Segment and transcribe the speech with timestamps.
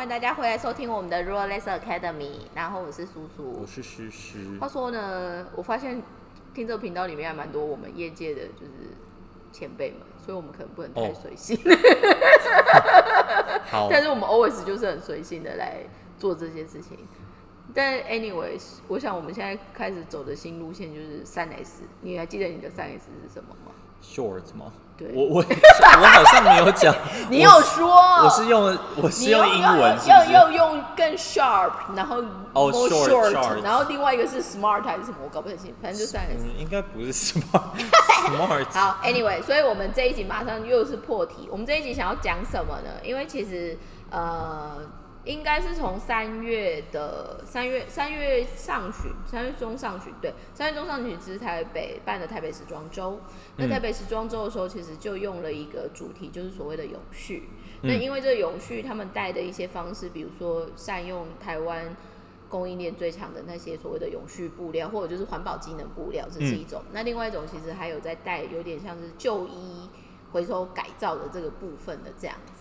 [0.00, 2.30] 欢迎大家回来收听我们的 r o l e s Academy。
[2.54, 3.66] 然后我是叔我。
[3.66, 6.02] 是诗诗话，说呢，我发现
[6.54, 8.96] 听这个频道里面还蛮多我们业界的就是
[9.52, 11.54] 前辈们，所以我们可能不能太哦随性。
[13.70, 15.82] 好，但是我们 always 就是很随性的来
[16.16, 16.96] 做这些事情。
[17.74, 21.82] 但 anyways，我想我们现在开始走的新路线就是三 S。
[22.00, 23.72] 你还记得你的三 S 是什么吗？
[24.02, 24.66] Short 吗？
[24.98, 26.94] 对我我我好像没有讲，
[27.30, 27.88] 你有说，
[28.22, 30.50] 我是用我是用英文，是要要？
[30.50, 32.18] 用更 sharp，然后
[32.52, 35.16] 哦 more short，short，short 然后另外一个是 smart 还是什么？
[35.24, 37.62] 我搞不太清，反正就三个字，应该不是 smart
[38.28, 38.66] smart。
[38.78, 41.48] 好，anyway，所以我们这一集马上又是破题。
[41.50, 42.90] 我们这一集想要讲什么呢？
[43.02, 43.78] 因为其实
[44.10, 44.72] 呃，
[45.30, 53.20] 应该是从三月的三月三月上旬，三月中上旬，对，三月中上旬是台北办的台北时装周。
[53.56, 57.48] 那嗯台北时装周的时候，其实就用了一个主题，就是所谓的永续。
[57.82, 61.96] 嗯那因为这个永续，他们带的一些方式，比如说善用台湾
[62.48, 66.82] 供应链最强的那些所谓的永续布料，或者就是环保机能布料，这是一种。
[66.92, 69.88] 那另外一种其实还有在带有点像是旧衣
[70.32, 72.59] 回收改造的这个部分的这样子。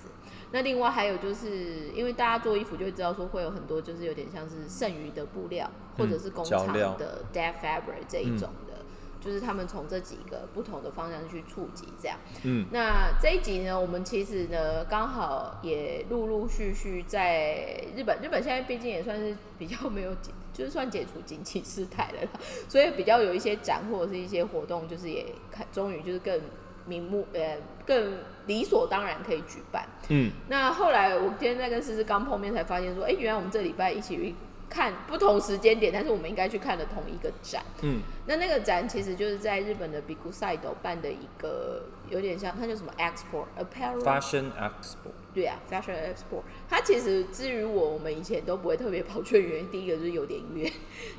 [0.52, 8.83] 那另外还有就是，因为大家做衣服就会知道说会有很多就是有点像是剩余的布料，或者是工厂的 dead fabric 这一种的，
[9.22, 12.17] 就是他们从这几个不同的方向去触及这样。
[12.44, 22.30] 嗯，那这一集呢，我们其实呢刚好也陆陆续续在日本，日本现在毕竟也算是比较没有解，就是算解除紧急事态了啦，
[22.67, 26.41] 所以比较有一些展或者是一些活动，就是也看终于就是更
[26.90, 29.88] 明目呃更理所当然可以举办。
[30.09, 34.36] 嗯，那后来我今天在跟思思刚碰面才发现说，哎、原来我们这礼拜一起去
[34.68, 37.64] 看不同时间点，但是我们应该去看的同一个展。
[37.81, 46.42] 嗯，那那个展其实就是在日本的比古赛斗办的一个，有点像它叫什么 Expo Apparel Fashion Expo，对啊，Fashion Expo。
[46.70, 50.72] 它其实至于我，我们以前都不会特别跑去的原因，第一个就是有点远，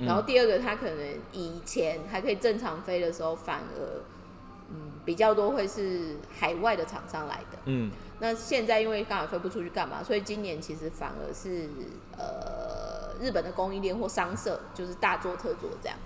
[0.07, 0.99] 然后第二个它可能
[1.33, 4.00] 以前还可以正常飞的时候，反而
[4.70, 7.58] 嗯比较多会是海外的厂商来的。
[7.64, 11.69] 嗯，那现在因为刚好飞不出去干嘛，所以今年其实反而是
[12.16, 15.98] 呃日本的供应链或商社就是大做特做这样。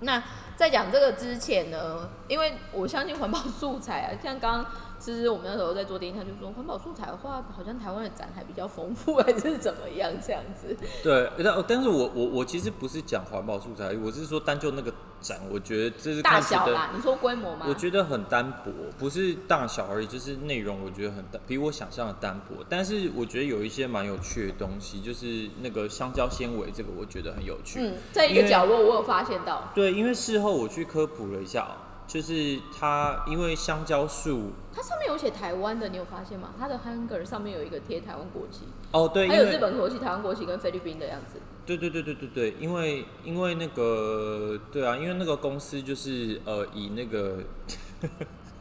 [0.00, 0.22] 那
[0.56, 4.72] 在讲这个之前呢，因为我相信环保素材啊，像刚刚
[5.04, 10.74] 其实我们那时候在做电影，他就说环保素材的话，好像台湾的展还比较丰富，还是怎么样这样子。
[11.02, 17.66] 对，但但是我我我其实不是讲环保素材，我是说单就那个展，我觉得这是大小啦，你说规模吗？
[17.68, 22.64] 我觉得很单薄，不是大小而已，就是内容我觉得很单，比我想象的单薄。
[22.66, 27.78] 但是我觉得有一些蛮有趣的东西，就是那个香蕉纤维这个，我觉得很有趣。
[27.80, 31.76] 嗯，在一个角落我有发现到，对，因为事后我去科普了一下哦，
[32.06, 36.50] 就是它因为香蕉树它上面有写台湾的，你有发现吗？
[36.58, 41.38] 它的 hanger 上面有一个贴台湾国旗，哦，对，因还有日为本国旗、台湾国旗跟菲律宾的样子。
[41.66, 47.38] 对对对对对对，因为因为那个对啊，因为那个公司就是呃以那个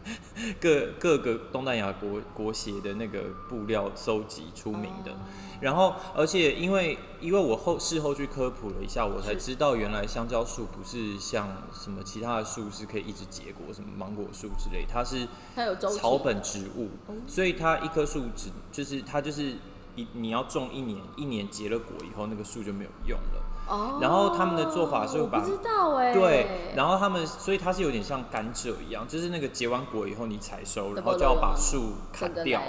[0.59, 5.11] 各各个东南亚国国协的那个布料收集出名的。
[5.11, 5.15] 哦
[5.61, 15.25] 然后，而且因为因为我后事后去科普了一下，我才知道原来香蕉树不是像什么其他的树是可以一直结果，什么芒果树之类，它是
[15.55, 19.53] 它有草本植物哦，所以它一棵树只就是它就是
[19.95, 23.42] 一你要种一年，一年结了果以后，那个树就没有用了。
[23.67, 23.99] 哦。
[24.01, 32.61] 然后他们的做法是会把不知道哎、对，然后他们所以它是有点像甘蔗一样，就是那个结完果以后你采收，然后就要把树砍掉，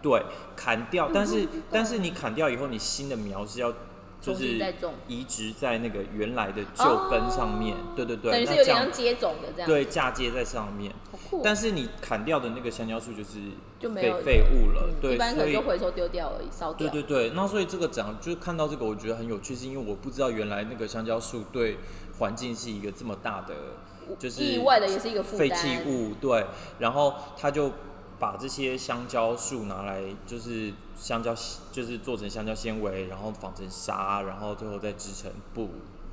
[0.00, 0.22] 对，
[0.54, 1.10] 砍掉。
[1.12, 3.72] 但是但是你砍掉以后，你新的苗是要
[4.20, 4.58] 就是
[5.06, 9.68] 移植在那个原来的旧根上面，哦对对对，等于是那这样有点像接种的这样。
[9.68, 10.92] 对嫁接在上面。
[11.10, 11.40] 好酷哦。
[11.44, 16.88] 但是你砍掉的那个香蕉树就是废就没有废物了，嗯对，一般可所以能就回收丢掉而已，烧掉。
[16.88, 21.78] 对对对，那所以这个讲就是看到这个，我觉得很有趣，是因为我不知道原来那个香蕉树对
[22.18, 23.54] 环境是一个这么大的，
[24.18, 26.44] 就是意外的也是一个废弃物，对，
[26.80, 27.70] 然后他就
[28.18, 31.34] 把这些香蕉树拿来，就是香蕉，
[31.70, 35.68] 就是做成香蕉纤维，然后纺成纱，然后最后再织成布，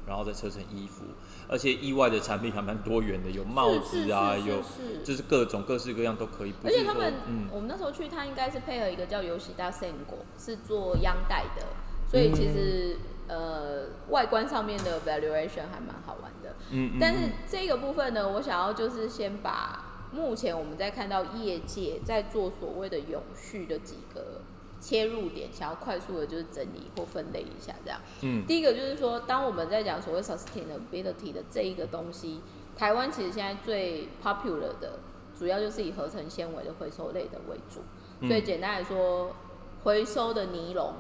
[0.07, 1.03] 然后再车成衣服，
[1.49, 4.61] 而且意外的产品还蛮多元的，有帽子啊，有
[5.03, 7.47] 就是各种各式各样都可以，而且他们，嗯。
[7.51, 11.65] 我们那时候去，他应该是配合一个叫游喜大圣果，是做央带的，
[12.07, 12.97] 所以其实、
[13.27, 16.55] 呃外观上面的 valuation 还蛮好玩的。
[16.69, 24.41] 嗯嗯但是嗯这个部分呢，我想要就是先把目前我们在看到业界在做所谓的永续的几个
[24.85, 27.99] 切入点，想要快速的就是整理或分类一下这样。
[28.21, 32.39] 嗯第一个就是说，当我们在讲所谓 sustainability 的这一个东西，
[32.77, 34.99] 台湾其实现在最 popular 的，
[35.35, 37.79] 主要就是以合成纤维的回收类的为主。
[38.19, 39.35] 嗯所以简单来说，
[39.83, 40.93] 回收的尼龙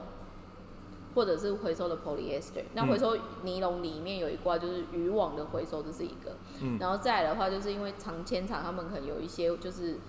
[1.13, 2.63] 或者是回收的 polyester。
[2.73, 6.35] 那回收尼龙里面有一挂就是渔网的回收，这是一个。
[6.61, 9.99] 嗯然后再来的话，就是因为长纤厂他们可能有一些就是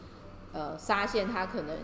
[0.54, 1.76] 呃纱线，它可能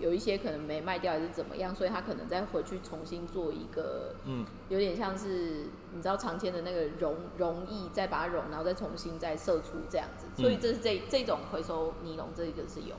[0.00, 10.26] 有一些可能没卖掉还是怎么样，所以他可能再回去重新做一个，嗯，有点像是你知道长签的那个溶溶液，再把它溶，然后再重新再射出这样子。
[10.36, 12.94] 嗯所以这是这这种回收尼龙这一个是有。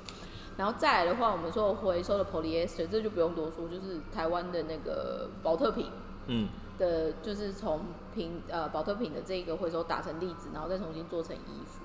[0.57, 5.89] 然后再来的话，我们说回收的 polyester，这就不用多说，就是台湾的那个保特瓶
[6.27, 11.80] 嗯的，就是从瓶呃保特瓶的这个回收打成粒子，然后再重新做成衣服。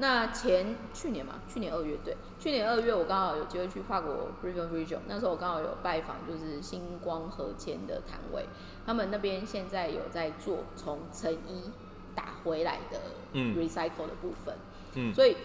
[0.00, 8.46] 那前去年嘛，去年二月对，去年二月我刚好有机会去法国 b r i v e n Region，那时候我刚好有拜访就是星光和签的摊位，
[8.86, 11.70] 他们那边现在有在做从成衣
[12.14, 13.00] 打回来的
[13.32, 13.56] 嗯。
[13.56, 14.54] recycle 的部分，
[14.94, 15.12] 嗯。
[15.12, 15.36] 所以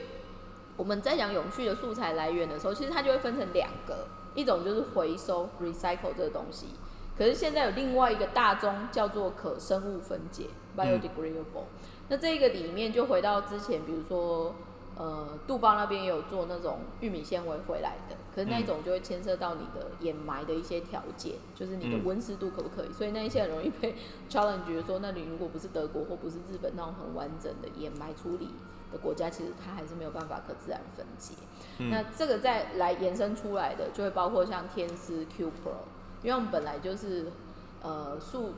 [0.78, 6.68] 我们在讲永续的素材来源的时候，其实它就会分成两个，一种就是回收 recycle 这个东西，
[7.18, 10.46] 可是现在有另外一个大宗叫做可生物分解
[10.78, 11.66] biodegradable，、
[12.10, 14.54] 那这个里面就回到之前，比如说
[14.96, 22.06] 呃杜邦那边也有做那种玉米纤维回来的，可是那种就会牵涉到你的掩埋的一些条件，就是你的嗯。
[22.06, 23.96] 温湿度可不可以，所以那一些很容易被
[24.30, 28.50] challenge 说，那你如果不是德国或不是日本那种很完整的掩埋处理
[28.92, 31.34] 的国家，其实它还是没有办法可自然分解。
[31.80, 31.90] 嗯。
[31.90, 35.72] 那这个再来延伸出来的，就会包括像天丝 Q Pro，
[36.22, 37.32] 因为我们本来就是
[37.82, 38.54] 呃素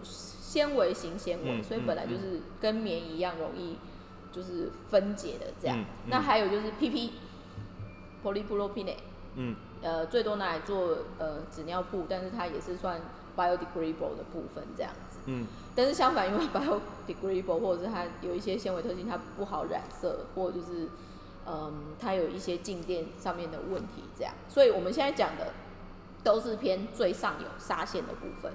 [0.48, 3.78] 纤维型纤维，嗯所以本来就是跟棉一样容易
[4.32, 5.84] 就是分解的这样。
[6.06, 7.10] 那还有就是 PP
[8.24, 8.98] polypropylene，
[9.36, 13.02] 嗯呃，最多拿来做呃纸尿布，但是它也是算
[13.36, 15.20] biodegradable 的部分这样子。
[15.26, 20.88] 嗯但是相反，因为 biodegradable 或者是它有一些纤维特性，它不好染色，或者就是
[21.48, 24.34] 嗯，它有一些静电上面的问题，这样。
[24.48, 25.54] 所以我们现在讲的
[26.24, 28.52] 都是偏最上游纱线的部分，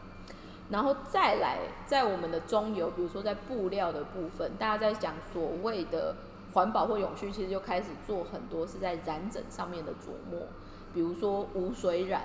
[0.71, 6.15] 然后再来在我们的中游，比如说在布料的部分，大家在讲所谓的
[6.53, 10.47] 环保或永续，其实就开始做很多是在染整上面的琢磨，
[10.95, 12.23] 比如说无水染，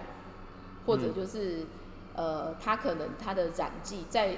[0.86, 1.65] 或者就是、
[2.15, 4.38] 呃，它可能它的染剂在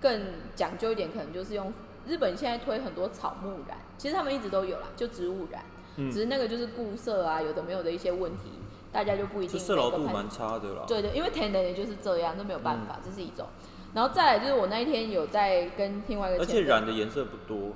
[0.00, 0.20] 更
[0.56, 1.72] 讲究一点，可能就是用
[2.06, 5.62] 日本现在推很多草木染，其实他们一直都有啦，就植物染，
[5.96, 6.10] 嗯。
[6.10, 8.50] 只是那个就是固色啊，有的没有的一些问题，
[8.92, 10.82] 大家就不一定就色牢度蛮差的啦。
[10.86, 13.46] 对对，因为 tendon 也就是这样，这没有办嗯法，这是一种。
[13.94, 17.72] 然后再来就是我那一天有在跟另外一个而且，染的颜色不多，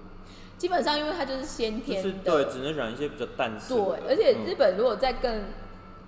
[0.56, 4.08] 基本上因为它就是先就天是的，对，只能染一些比较淡色对。
[4.08, 5.44] 而且嗯日本如果再更，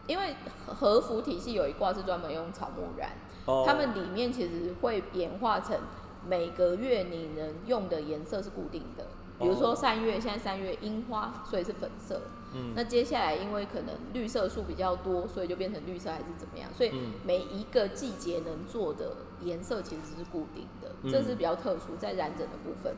[0.07, 0.37] 因为
[0.67, 3.11] 和服体系有一挂是专门用草木染，
[3.47, 5.77] 哦他们里面其实会演化成
[6.25, 9.07] 每个月你能用的颜色是固定的，
[9.41, 12.23] 比如说哦三月，现在三月樱花，所以是粉色。
[12.55, 16.69] 嗯那接下来因为可能绿色素比较多，所以就变成绿色还是怎么样？
[16.75, 22.95] 所以嗯每一个季节能做的颜色其实是固定的，嗯这是比较特殊在染整的部分。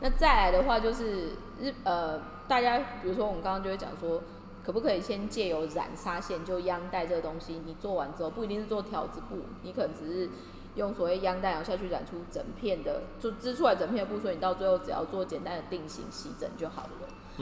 [0.00, 1.30] 那再来的话就是
[1.60, 2.18] 日呃，
[2.48, 4.22] 大家比如说我们刚刚就会讲说，
[4.64, 10.30] 可不可以先借由染纱线就央带这个东西，你做完之后不一定是做条子布，你可能只是
[10.76, 16.90] 用所谓央带然后下去染出整片的，就织出来整片的布，所以你到最后只要做简单的定型洗整就好了。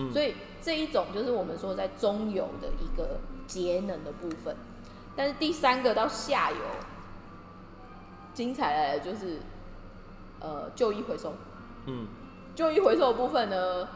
[0.01, 3.19] 嗯所以这一种就是我们说在中游的一个
[3.49, 4.57] 节能的部分，
[5.17, 6.57] 但是第三个到下游，
[8.33, 9.41] 精彩来了就是
[10.41, 11.35] 呃旧衣回收。
[11.87, 12.07] 嗯
[12.55, 13.89] 旧衣回收的部分呢，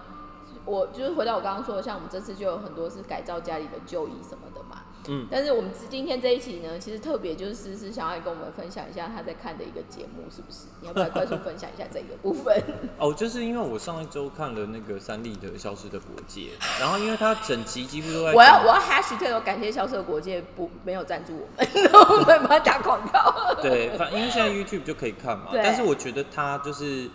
[0.64, 4.81] 我就是回到我刚刚说的，像我们这次就有很多是改造家里的旧衣什么的嘛。
[5.08, 10.66] 嗯但是我们今天这一期呢，其实特别就是思思想要跟我们分享一下他在看的一个节目，是不是？
[10.80, 12.62] 你要不要快速分享一下这个部分？
[12.98, 16.40] 哦，就是因为我上一周看了那个三立的《消失的国界》，
[16.80, 23.54] 然后因为他整集几乎都在讲我要我要 hashtag 感谢消失的国界不没有赞助我们，然 后我们帮他打广告。
[23.60, 27.08] 对，反因为现在 YouTube 就可以看嘛， 但是我觉得他就是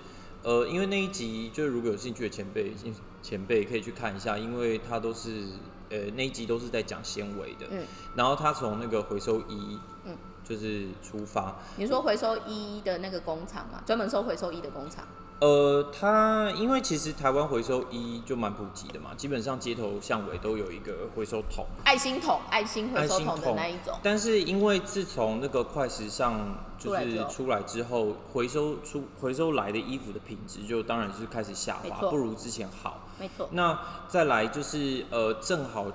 [0.43, 2.73] 呃，因为那一集就是如果有兴趣的前辈
[3.21, 5.45] 前辈可以去看一下，因为他都是
[5.89, 15.05] 呃那一集都是在讲纤维的，嗯然后他从那个回收衣，嗯就是出发，你说回收衣的那个工厂嘛，专门收回收衣的工厂。
[15.39, 21.65] 呃，它因为其实台湾回收衣就蛮普及的嘛，基本上街头巷尾都有一个回收桶。
[21.83, 33.01] 爱心桶、爱心回收桶那一种，但是因为自从那个快时尚就是出来之后之后，回收出回收来的衣服的品质就当然是开始下滑，不如之前好。
[33.19, 33.47] 没错。
[33.51, 35.85] 那再来就是呃，正好，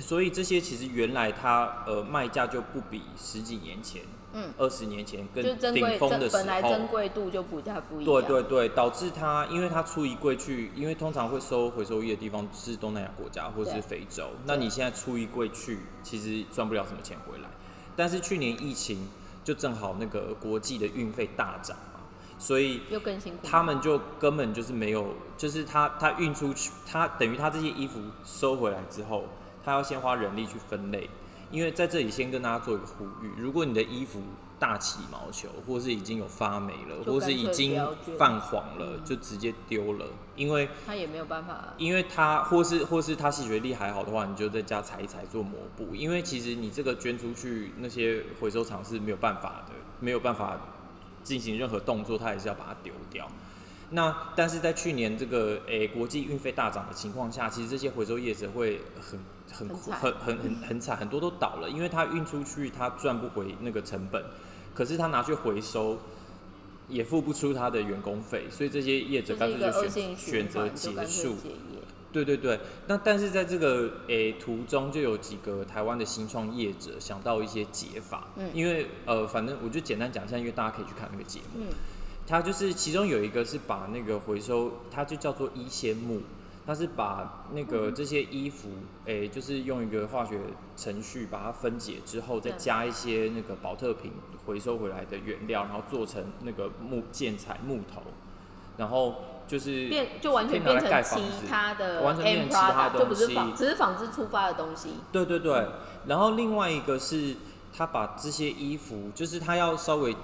[0.00, 4.02] 所以这些其实原来它呃卖价就不比十几年前、
[4.34, 6.86] 嗯，二十年前就更珍贵珍顶峰的时候本来珍。
[6.88, 8.06] 贵度就不太不一样。
[8.06, 17.48] 对对对，导致它，因为它出一柜去，因为通常会收回收衣的地方是东南亚国家或者是非洲，那你现在出一柜去，其实赚不了什么钱回来。
[17.96, 19.08] 但是去年疫情，
[19.44, 22.00] 就正好那个国际的运费大涨嘛，
[22.38, 23.40] 所以又更辛苦。
[23.42, 29.24] 他们就根本就是没有，就是他他运出去，他等于他这些衣服收回来之后，
[29.64, 31.10] 他要先花人力去分类。
[31.50, 34.20] 因为在这里先跟大家做一个呼吁，如果你的衣服
[34.58, 37.80] 大起毛球，或是已经有发霉了，或是已经
[38.18, 40.06] 泛黄了，就直接丢了。
[40.36, 45.94] 因为它也没有办法，因为它或是或是它吸水力还好的话，你就在家裁一裁做抹布。
[45.94, 50.58] 因为其实你这个捐出去，那些回收厂是没有办法的，没有办法
[51.22, 53.28] 进行任何动作，它也是要把它丢掉。
[53.90, 59.18] 那但是在去年这个诶国际运费大涨的情况下，其实这些回收业者会很。
[59.50, 64.22] 很很很很很惨，很多都倒了，因为他运出去他赚不回那个成本，
[64.74, 65.98] 可是他拿去回收
[66.86, 71.36] 也付不出他的员工费，所以这些业者干脆就选选择结束。
[72.12, 81.66] 对对对，那但是在这个诶途中就有几个台湾的新创业者想到一些解法，嗯，因为呃反正我就简单讲一下，因为大家可以去看那个节目，嗯，
[82.28, 86.20] 他就是其中有一个是把那个回收，它就叫做一仙木。
[86.66, 88.68] 它是把那个这些衣服，
[89.06, 90.38] 诶，就是用一个化学
[90.76, 94.12] 程序把它分解之后，再加一些那个保特瓶
[94.44, 98.02] 回收回来的原料，然后做成那个木建材木头，
[98.76, 99.14] 然后
[99.46, 104.90] 就是变就完全变成其他的，完全变成其他的东西，只是纺织出发的东西。
[105.10, 105.68] 对对对，
[106.06, 107.36] 然后另外一个是
[107.74, 110.14] 他把这些衣服，就是他要稍微。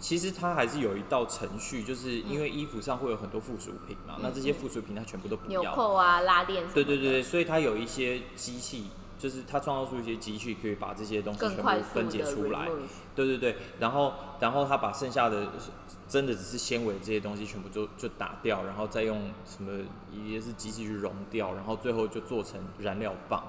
[0.00, 5.60] 其实它还是有一道程序，就是因为衣服上会有很多附属品嘛，那这些附属品它全部都不要。
[5.60, 6.64] 纽扣啊，拉链。
[6.72, 8.86] 对对对所以它有一些机器，
[9.18, 12.68] 就是它创造出一些机器，可以把这些东西全部分解出来。
[13.14, 15.46] 对对对，然后然后它把剩下的
[16.08, 19.84] 真的只是纤维这些东西全部就就打掉，然后再用什么
[20.24, 23.42] 也是机器去熔掉，然后最后就做成燃料棒。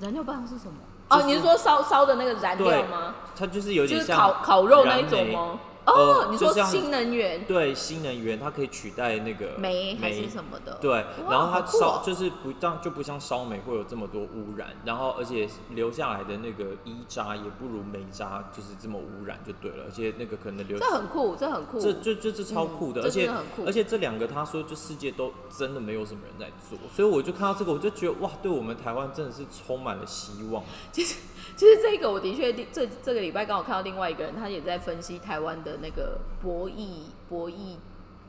[0.00, 0.78] 燃料棒是什么？
[1.10, 3.14] 哦，你是说烧烧的那个燃料吗？
[3.34, 5.58] 它就是有点像烤烤肉那一种吗？
[5.92, 7.44] 哦，你说新能源？
[7.44, 10.78] 对，新能源它可以取代那个煤还是什么的？
[10.80, 23.30] 对，然后它烧就是不当就不像烧煤会有这么多污染，然后而且留下来的那个衣渣也不如煤渣就是这么污染就对了，而且那个可能留这很酷，这很酷，这这这这超酷的，而且
[23.66, 30.62] 而且这两个他说就世界都真的没有什么人在做，所以我就看到这个我就觉得哇，对我们台湾真的是充满了希望。
[30.92, 31.16] 其实
[31.58, 35.78] 其实这个我的确这这个礼拜刚好看到另外一个人，他也在分析台湾的。
[35.82, 37.74] 那个博弈博弈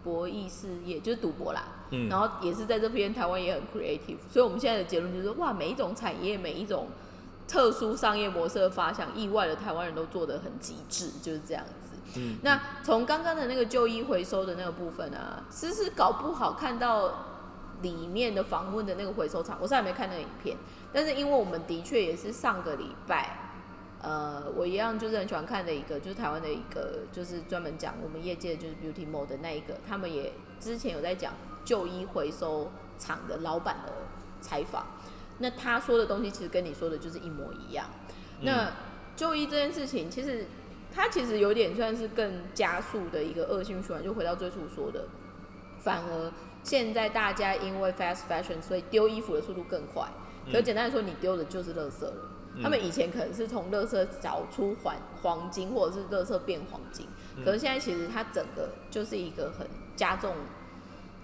[0.03, 6.87] 博弈事业就是赌博啦，嗯，然后也是在这边台湾也很 creative，所以我们现在的结论就是哇，每一种产业每一种
[7.47, 11.97] 特殊商业模式的发想，意外的台湾人都做的很极致，就是这样子。
[12.15, 17.13] 嗯，那从刚刚的那个旧衣回收的那个部分啊，其实搞不好看到
[17.81, 20.57] 里面的访问的那个回收厂，我是还没看那个影片，
[20.91, 23.45] 但是因为我们的确也是上个礼拜。
[24.01, 31.33] 呃，我一样就是很喜欢看的一个，就是台湾的一个，就是专门讲我们业界就是 Beauty Mode 的那一个，他们也之前有在讲
[31.65, 33.91] 旧衣回收厂的老板的
[34.39, 34.85] 采访，
[35.39, 37.87] 那他说的东西其实跟你说的就是一模一样。
[38.39, 38.71] 那
[39.17, 40.45] 旧衣这件事情，其实
[40.95, 45.09] 它其实有点算是更加速的一个恶性循环，就回到最初说的，
[45.77, 46.31] 反而
[46.63, 50.07] 现在大家因为 fast fashion，所以丢衣服的速度更快，
[50.51, 52.13] 可简单来说，你丢的就是垃圾了。
[52.61, 57.07] 他们以前可能是从乐色找出黄黄金，或者是乐色变黄金，
[57.45, 60.33] 可是现在其实它整个就是一个很加重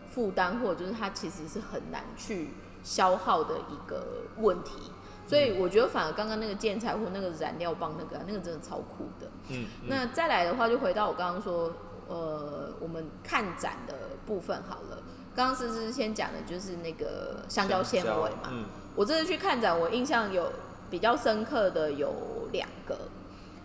[0.08, 2.52] 负担，或者就是它其实是很难去
[2.84, 4.92] 消耗的一个问题。
[5.28, 9.28] 所以我觉得反而刚刚那个建材或那个燃料棒那个那个真的超酷的。
[9.50, 11.74] 嗯，那再来的话就回到我刚刚说，
[12.08, 13.94] 呃，我们看展的
[14.26, 15.02] 部分好了。
[15.36, 18.50] 刚刚是是先讲的就是那个香蕉纤维嘛。
[18.52, 18.66] 嗯，
[18.96, 20.52] 我这次去看展，我印象有。
[20.88, 22.96] 比较深刻的有两个，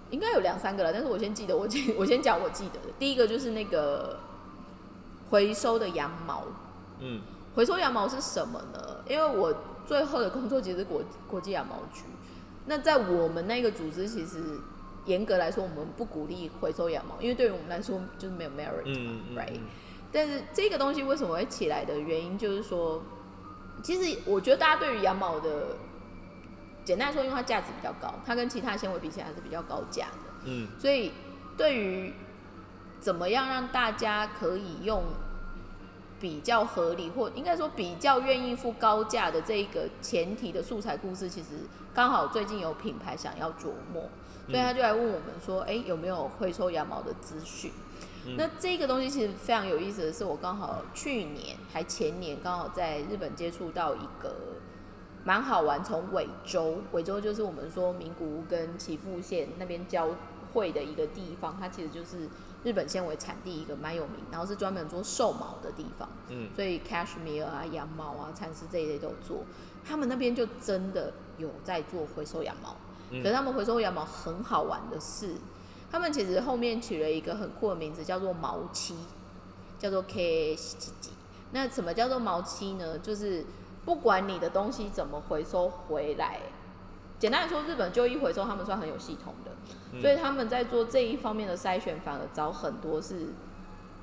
[0.08, 2.86] 应该有两三个了，但是我先记得，我记我先讲我记得的。
[2.98, 4.18] 第一个就是那个
[5.28, 6.44] 回收的羊毛，
[6.98, 7.20] 嗯，
[7.54, 9.04] 回收羊毛是什么呢？
[9.06, 9.54] 因为我
[9.86, 12.04] 最后的工作其实是国国际羊毛局，
[12.64, 14.38] 那在我们那个组织，其实
[15.04, 19.60] 严格来说，我们不鼓励回收羊毛，因为对于我们来说就是没有 merit，right？
[20.12, 23.00] 但是这个东西为什么会起来的原因，就是说，
[23.82, 25.76] 其实我觉得大家对于羊毛的
[26.84, 30.30] 简单说，因为它价值比较高，它跟其他纤维比起来还是比较高价的。
[30.44, 31.12] 嗯，所以
[31.56, 32.12] 对于
[32.98, 35.04] 怎么样让大家可以用
[36.18, 41.48] 比较合理，或应该说比较愿意付高价的这一个前提的素材故事，其实
[41.94, 44.08] 刚好最近有品牌想要琢磨，
[44.48, 47.70] 所以他就来问我们说：“哎，有没有回收羊毛的资讯？”
[48.36, 54.34] 那这个东西其实非常有意思的是，我刚好去年还前年刚好在日本接触到一个。
[55.22, 60.08] 蛮好玩，从尾州，尾州就是我们说名古屋跟岐阜县那边交
[60.54, 62.26] 汇的一个地方，它其实就是
[62.64, 69.44] 日本纤维产地一个蛮有名，然后是专门做兽毛的地方，嗯所以 cashmere 啊、羊毛啊、蚕丝这一类都有做。
[69.84, 72.74] 他们那边就真的有在做回收羊毛，
[73.10, 75.34] 嗯可是他们回收羊毛很好玩的是，
[75.90, 78.94] 他们其实后面取了一个很酷的名字，叫做毛七，
[79.78, 81.10] 叫做 K 七七。
[81.52, 82.98] 那什么叫做毛七呢？
[82.98, 83.44] 就是
[83.84, 86.40] 不管你的东西怎么回收回来，
[87.18, 89.50] 简单来说，日本就医回收他们算很有系统的，
[89.92, 93.30] 嗯所以他们在做这一方面的筛选，反而找很多是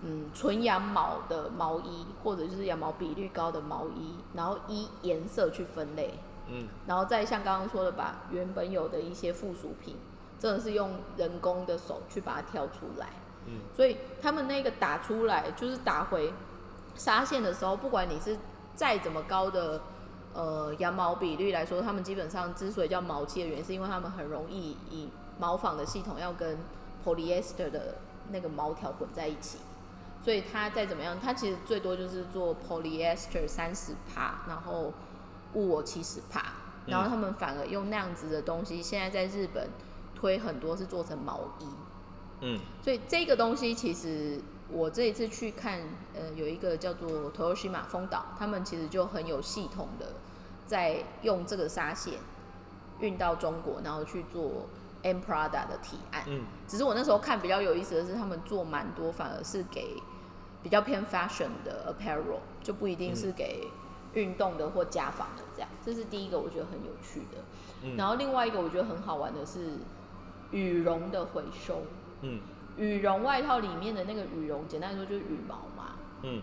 [0.04, 6.16] 嗯纯羊毛的毛衣，或者就是羊毛比率高的毛衣，然后依颜色去分类。
[6.50, 9.96] 嗯然后再像刚刚说的，把原本有的一些附属品，
[10.40, 13.08] 真的是用人工的手去把它挑出来。
[13.46, 16.34] 嗯所以他们那个打出来，就是打回
[16.96, 18.38] 纱线的时候，不管你是
[18.76, 19.82] 再怎么高的
[20.34, 26.58] 呃羊毛比率来说，他们基本上之所以叫毛漆的原因，是因为他们很容易以毛纺的系统要跟
[27.06, 27.96] polyester 的
[28.32, 29.60] 那个毛条混在一起。
[30.20, 34.92] 所以它再怎么样，它其实最多就是做 polyester 三十帕，然后
[35.54, 36.48] 物我七十帕，
[36.86, 39.70] 然后他们反而用那样子的东西，现在在日本
[40.20, 41.66] 推很多是做成毛衣。
[42.42, 45.82] 嗯所以这个东西其实我这一次去看，
[46.14, 50.14] 呃，有一个叫做 Toyoshima 丰岛，他们其实就很有系统的
[50.66, 52.16] 在用这个纱线
[53.00, 54.68] 运到中国，然后去做
[55.04, 56.24] M Prada 的提案。
[56.28, 59.96] 嗯只是我那时候看比较有意思的是，他们做蛮多反而是给
[60.62, 63.68] 比较偏 fashion 的 apparel，就不一定是给
[64.14, 65.70] 运动的或家纺的这样。
[65.84, 67.38] 这是第一个我觉得很有趣的。
[67.84, 69.78] 嗯然后另外一个我觉得很好玩的是
[70.52, 71.82] 羽绒的回收。
[72.22, 72.40] 嗯
[72.78, 75.96] 羽绒外套里面的那个羽绒，简单来说就是羽毛嘛。
[76.22, 76.42] 嗯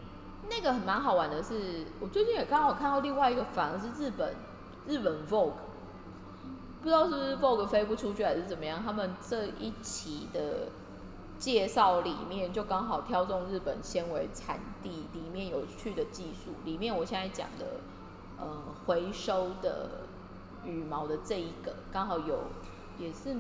[0.51, 4.35] 那个蛮好玩的是，我最近也刚好看到另外一个，反而是日本
[4.87, 5.53] 日本 Vogue，
[6.83, 10.69] 不知道是不是 Vogue 飞不出去还是怎么样，他们这一期的
[11.39, 17.81] 介绍里面就刚好挑中日本纤维产地里面有趣的技术，里面我现在讲的
[18.39, 18.47] 呃
[18.85, 20.03] 回收的
[20.65, 22.41] 羽毛的这一个刚好有
[22.99, 23.35] 也是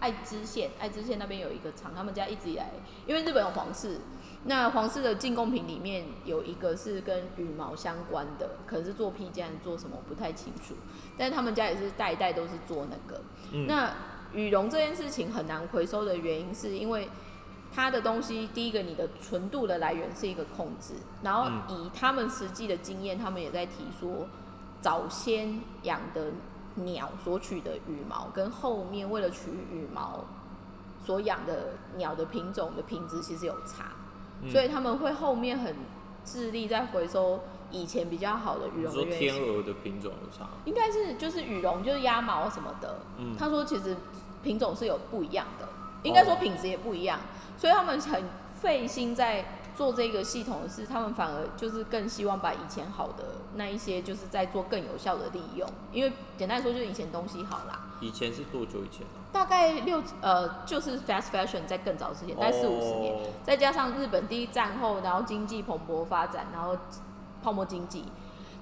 [0.00, 2.70] 爱知县，爱知县那边有一个厂，他们家一直以来
[3.06, 3.98] 因为日本有皇室。
[4.46, 10.74] 那皇室的进贡品里面有一个是跟羽毛相关的，可能是做披肩，做什么不太清楚。
[11.16, 13.22] 但是他们家也是代代都是做那个。
[13.52, 13.90] 嗯那
[14.34, 17.08] 羽绒这件事情很难回收的原因，是因为
[17.72, 24.28] 它的东西，第一个你的纯度的来源是一个控制，然后嗯以他们实际的经验，他们也在提说，
[24.82, 26.26] 早先养的
[26.76, 30.24] 鸟所取的羽毛，跟后面为了取羽毛
[31.04, 33.92] 所养的鸟的品种的品质其实有差。
[34.42, 35.74] 嗯所以他们会后面很
[36.24, 40.48] 致力在回收以前比较好的羽绒的说天鹅的品种有差？
[40.64, 42.98] 应该是就是羽绒，就是鸭毛什么的。
[43.18, 43.96] 嗯他说其实
[44.42, 45.68] 品种是有不一样的，
[46.02, 47.20] 应该说哦品质也不一样，
[47.56, 48.24] 所以他们很
[48.60, 49.44] 费心在
[49.76, 53.24] 做这个系统的是，他们反而就是更希望把以前好的
[53.56, 55.68] 那一些，就是在做更有效的利用。
[55.92, 59.18] 因为简单来说，就是以前东西好啦，以前是多久以前啊？
[59.32, 63.14] 大概六呃，就是 fast fashion 在更早之前，大概四五十年。
[63.14, 66.76] 哦再加上日本第一战后，然后经济蓬勃发展，然后
[67.42, 68.04] 泡沫经济。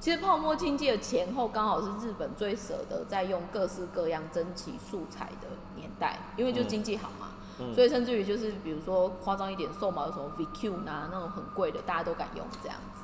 [0.00, 5.46] 其实泡沫经济的前后刚好是日本最舍得在用各式各样珍奇素材的
[5.76, 7.21] 年代，因为就经济好嘛，
[7.74, 13.02] 所以甚至于就是比如说夸张一点，兽毛有什么 VQ 啊那种很贵的，大家都敢用这样子。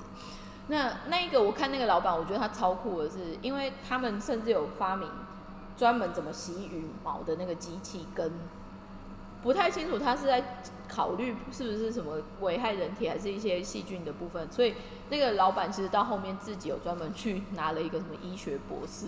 [0.68, 5.09] 那那一个我看那个老板，我觉得他超酷的是，因为他们甚至有发明
[5.77, 8.31] 专门怎么洗羽毛的那个机器，跟
[9.42, 14.51] 不太清楚他是在考虑是不是什么危害人体，还是一些细菌的部分。
[14.51, 14.75] 所以
[15.09, 19.07] 那个老板其实到后面自己有专门去拿了一个什么医学博士，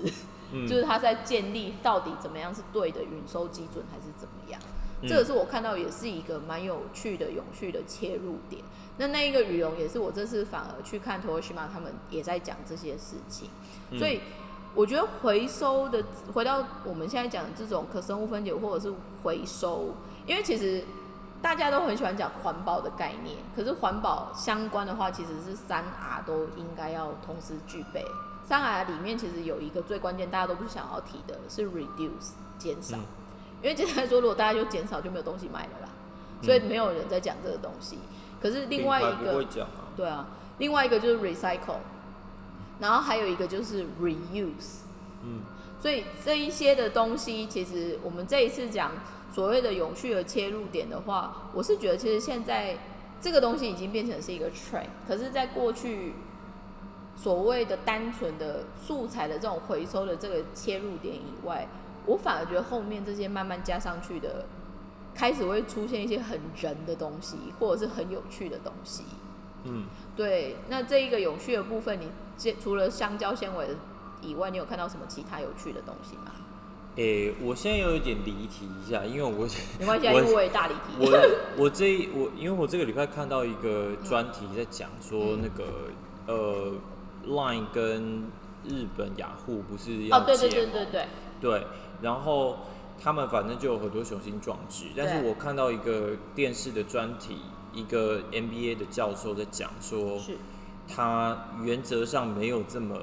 [0.67, 4.59] 就是他在建立到底怎么样是对的允收基准，还是怎么样。
[5.03, 8.63] 嗯这个是我看到也是一个蛮有趣的永续的切入点。
[8.99, 13.49] 那那一个羽绒也是我这次反而去看 Toyoshima 他们也在讲这些事情，
[13.91, 14.21] 嗯所以
[14.75, 19.95] 我觉得回收的回到我们现在讲的这种可生物分解或者是回收，
[20.27, 20.85] 因为其实
[21.41, 28.05] 大家都很喜欢讲环保的概念，可是环保相关的话，其实是三 R 都应该要同时具备。
[28.47, 32.99] 三 R 里面其实有一个最关键，大家都不想要提的是 reduce 减少。
[32.99, 33.01] 嗯
[33.63, 35.89] 因为简单来说，如果大家就减少，就没有东西卖了啦，
[36.43, 37.99] 所以没有人在讲这个东西。
[38.41, 39.69] 可是另外一个，啊。
[39.97, 40.27] 对啊，
[40.59, 41.79] 另外一个就是 recycle，
[42.79, 44.81] 然后还有一个就是 reuse。
[45.23, 45.43] 嗯
[45.81, 48.93] 所以这一些的东西，其实我们这一次讲
[49.33, 52.77] 所谓的永续的切入点的话，我是觉得其实现在
[53.19, 56.13] 这个东西已经变成是一个 trend，可是，在过去
[57.17, 61.67] 所谓的单纯的素材的这种回收的这个切入点以外，
[62.07, 64.47] 我反而觉得后面这些慢慢加上去的
[65.15, 69.05] 开始会出现一些很人的东西，或者是很有趣的东西。
[69.65, 69.85] 嗯，
[70.17, 72.09] 对，那这一个有趣的部分，你
[72.39, 73.75] 这除了香蕉纤维的
[74.23, 76.33] 以外，你有看到什么其他有趣的东西吗？
[76.97, 79.49] 诶、我现在有一点离题一下，因为我没关
[80.01, 80.81] 系因为我也大离题。
[80.99, 85.65] 我我这一我因为我这个礼拜看到一个专题在讲说嗯那个、
[86.27, 86.73] 呃
[87.27, 88.25] ，Line 跟
[88.65, 91.07] 日本雅虎不是要哦，对对对对对，
[91.41, 91.67] 对，
[92.03, 92.59] 然后
[93.03, 97.39] 他们反正就有很多雄心壮志，但是我看到一个电视的专题，
[97.73, 100.21] 一个 MBA 的教授在讲说，
[100.89, 102.97] 他原则上没有这么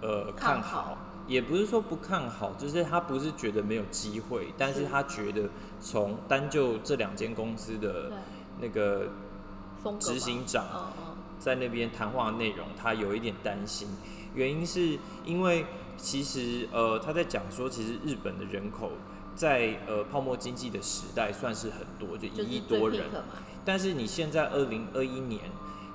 [0.00, 5.48] 呃看看好好，也不是说不看好，就是他不是觉得没有机会，但是是他觉得
[5.80, 8.12] 从单就这两间公司的
[8.60, 9.08] 那个
[9.98, 10.64] 执行长
[11.38, 13.88] 在那边谈话内容，他有一点担心，
[14.34, 15.64] 原因是因为
[15.98, 18.92] 其实呃他在讲说，其实日本的人口
[19.34, 23.04] 在呃泡沫经济的时代算是很多，就就是一亿多人，
[23.64, 25.42] 但是你现在二零二一年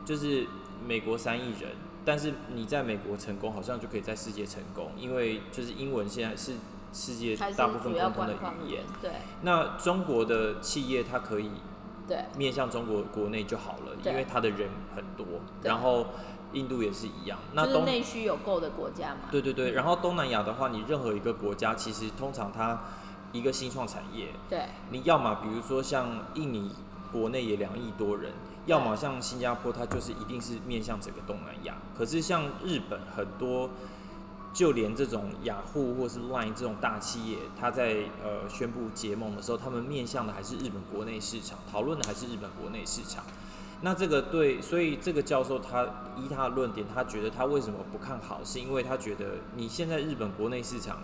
[0.06, 0.46] 就是
[0.86, 1.72] 美国三亿人，
[2.06, 6.54] 但是你在美国成功，好像就可以在世界成功，因为就是英文现在是
[6.94, 8.84] 世界大部分共同的语言。
[9.02, 9.12] 对。
[9.42, 11.50] 那中国的企业它可以
[12.08, 12.26] 对。
[12.38, 15.26] 面向中国国内就好了，因为它的人很多，
[15.64, 16.08] 然后
[16.54, 17.38] 印度也是一样。
[17.54, 19.30] 那就是东内需有够的国家嘛。
[19.32, 22.82] 对对对，然后东南亚的话，你任何一个国家，其实通常它
[23.32, 26.72] 一个新创产业，对你要么比如说像印尼
[27.12, 28.32] 国内也两亿多人，
[28.66, 31.76] 要么像新加坡，它就是一定是面向整个东南亚。
[31.98, 33.70] 可是像日本很多，
[34.54, 43.24] 就连这种雅虎或是 Line 这种大企业，它在呃宣布结盟的时候，他们面向的还是日本国内市场，讨论的还是日本国内市场。
[43.86, 45.84] 那这个对，所以这个教授他
[46.16, 51.00] 依他的论点，他觉得他为什么不看好，是因为他觉得你现在日本国内市场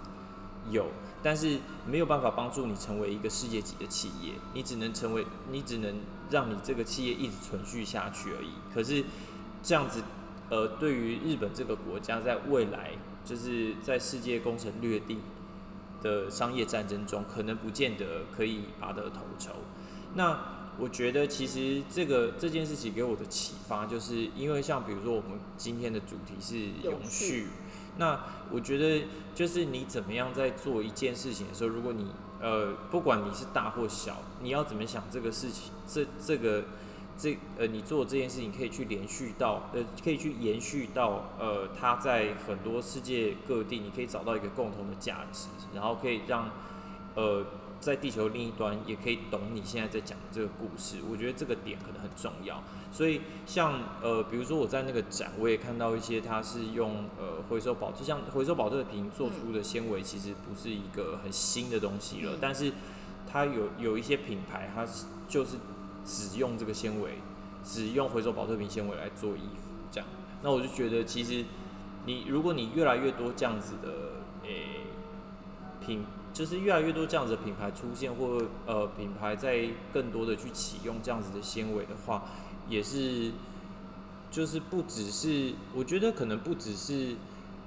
[0.71, 0.85] 有，
[1.21, 5.93] 但是没有办法帮助你成为一个世界级的企业，你只能成为，你只能
[6.29, 8.53] 让你这个企业一直存续下去而已。
[8.73, 9.03] 可是
[9.61, 10.01] 这样子，
[10.49, 12.91] 呃，对于日本这个国家，在未来
[13.25, 15.19] 就是在世界攻城略地
[16.01, 19.51] 的商业战争中，可能不见得可以拔得头筹。
[20.13, 20.39] 那
[20.79, 27.47] 我觉得其实这个这件事情给我的启发，就是因为像比如说我们今天的主题是永续，
[27.97, 32.07] 那我觉得就是你怎么样在做一件事情的时候，如果你
[32.41, 36.63] 呃不管你是大或小，你要怎么想这个事情，这这个
[37.17, 46.49] 这呃你做这件事情可以去连续到呃可以去延续到呃它在很多世界各地，你可以找到一个共同的价值，然后可以让
[47.15, 47.45] 呃
[47.79, 52.61] 在地球另一端也可以懂你现在在讲的这个故事，我觉得这个点可能很重要。
[52.91, 62.73] 所以像呃，比如说我在那个展，我也看到一些它是用呃回收宝，就像回收保特瓶做出的纤维，其实不是一个很新的东西了，嗯但是
[63.31, 65.57] 它有有一些品牌，它是就是
[66.03, 67.19] 只用这个纤维，
[67.63, 70.07] 只用回收保特瓶纤维来做衣服，这样。
[70.41, 71.45] 那我就觉得其实
[72.05, 73.89] 你如果你越来越多这样子的
[74.43, 74.81] 诶、
[75.85, 76.03] 品，
[76.39, 82.23] 就是越来越多这样子的品牌出现，或呃品牌在更多的去启用这样子的纤维的话，
[82.69, 83.29] 也是
[84.31, 87.13] 就是不只是我觉得可能不只是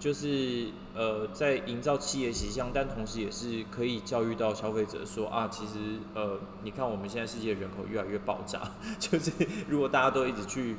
[0.01, 9.31] 就是呃在营造企业形象，但同时也是可以教育到消费者说啊，其实呃你看我们现在世界人口越来越爆炸， 就是
[9.69, 10.77] 如果大家都一直去。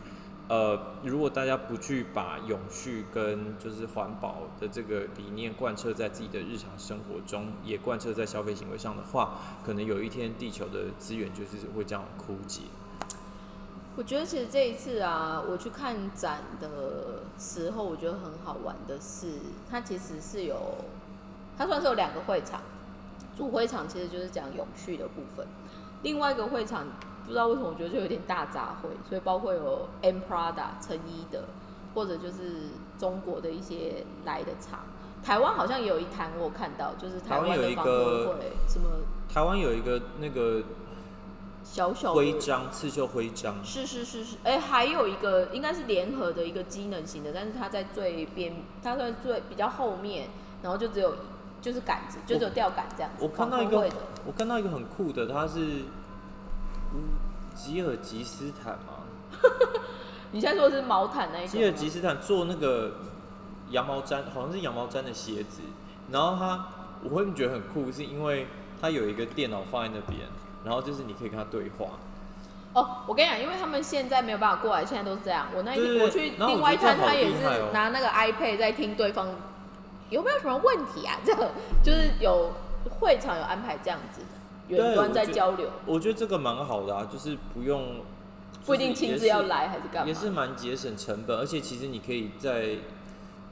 [0.54, 12.62] 呃，如果大家不去把永续跟就是环保的这个理念贯彻在自己的日常生活中，也贯彻在消费行为上的话，可能有一天地球的资源就是会这样枯竭。
[13.96, 19.40] 我觉得其实这一次啊，我去看展的时候，我觉得很好玩的是，
[19.72, 20.56] 它其实是有，
[21.58, 22.62] 它算是有两个会场，
[23.36, 25.48] 主会场其实就是讲永续的部分，
[26.04, 26.86] 另外一个会场
[27.26, 31.46] 不知道为什么我觉得就有点大杂烩，所以包括有 M Prada 成衣的，
[31.94, 34.82] 或者就是中国的一些来的厂，
[35.24, 38.88] 台湾好像也有一摊我有看到，就是台湾有一的访问个会，什么
[39.34, 40.64] 台湾有一个那个
[41.64, 50.28] 小小的徽章，刺绣徽章，是是是是，哎、还有一个应该是联合的一个机能型的，但是它在最边，它在最比较后面，
[50.62, 51.16] 然后就只有
[51.62, 53.24] 就是杆子，就只有吊杆这样子。
[53.24, 53.90] 我看到一个
[54.26, 56.03] 我看到一个很酷的，它是乌
[57.54, 59.04] 吉尔吉斯坦吗？
[60.32, 61.52] 你现在说的是毛毯那一种吗？
[61.52, 62.94] 吉尔吉斯坦做那个
[63.70, 65.62] 羊毛毡，好像是羊毛毡的鞋子，
[66.12, 66.68] 然后他
[67.04, 68.48] 我会觉得很酷，是因为
[68.82, 70.28] 他有一个电脑放在那边，
[70.64, 71.86] 然后就是你可以跟他对话。
[72.74, 75.48] 哦，我跟你讲，因为他们现在没有办法过来，现在都是这样。
[75.56, 79.28] 我那一天我去另外一摊，他也是拿那个 iPad 在听对方
[80.10, 81.20] 有没有什么问题啊？
[81.24, 81.42] 这样
[81.84, 82.52] 就是有
[83.00, 84.28] 会场有安排这样子的。
[84.70, 88.02] 远端在交流，我觉得这个蛮好的啊，就是不用
[88.66, 89.68] 不一定亲自要来。
[89.68, 90.08] 还是干嘛？
[90.08, 92.78] 也是蛮节省成本，而且其实你可以在，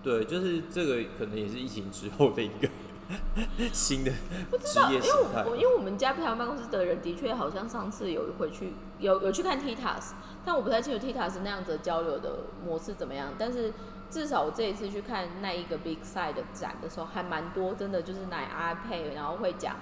[0.01, 2.69] 对，就是这个可能也是疫情之后的一个
[3.73, 5.55] 新的职业因为形态我。
[5.55, 10.11] 因为我们家台湾办公室的人的确好像上次有回去有有去看 Titas，
[10.45, 13.33] 但我不太清楚 Titas 那样子的交流的模式怎么样。
[13.37, 13.73] 但是
[14.09, 19.75] 至少我这一次去看那一个 Big Side 的展的时候，还蛮多真的就是拿 iPad，然后会讲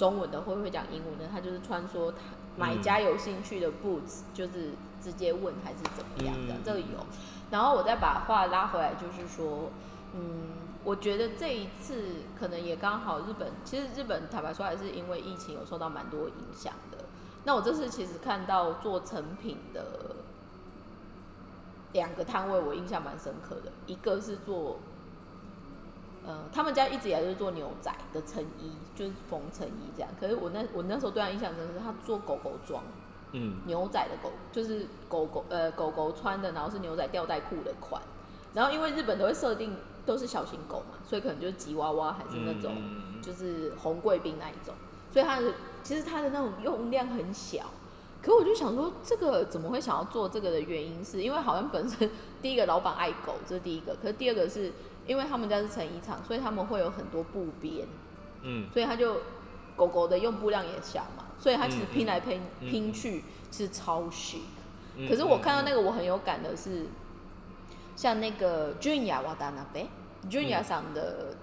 [0.00, 2.16] 中文的，或会讲英文的，他就是穿梭他
[2.56, 6.86] 买家有兴趣的 boots，、就是直接问还是怎么样的，嗯这个有。
[7.50, 9.70] 然后我再把话拉回来，就是说，
[10.14, 10.52] 嗯，
[10.84, 16.96] 我觉得这一次可能也刚好日本，其实日本坦白说还是因为疫情有受到蛮多影响的。
[17.44, 20.16] 那我这次其实看到做成品的
[21.92, 24.78] 两个摊位，我印象蛮深刻的，一个是做。
[26.26, 30.10] 呃，他们家一直以来就是做牛仔的成衣，就是缝成衣这样。
[30.20, 32.82] 可是我那我那时候对他印象深刻是他做狗狗装，
[33.32, 38.00] 嗯牛仔的狗，就是狗狗呃狗狗穿的，然后是牛仔吊带裤的款。
[38.52, 44.74] 然后因为日本都会设定都是小型狗嘛，所以可能就是吉娃娃还是那种、嗯就是红贵宾那一种，
[45.12, 45.52] 所以它的
[45.82, 47.66] 其实它的那种用量很小。
[48.22, 52.10] 可我就想说，这个怎么会想要做这个的原因是，因为好像本身
[52.42, 53.94] 第一个老板爱狗，这是第一个。
[54.02, 54.72] 可是第二个是
[55.06, 57.86] 因为他们家是成衣厂，所以他们会有很多布边，
[58.42, 58.68] 嗯。
[58.72, 59.20] 所以他就
[59.76, 64.40] 狗狗的用布量也小嘛，所以它其实嗯拼来拼、嗯拼去是超 chic。
[64.96, 66.86] 嗯可是我看到那个我很有感的是，
[67.96, 69.86] 像那个 Junya Watanabe
[70.28, 71.36] Junya 上的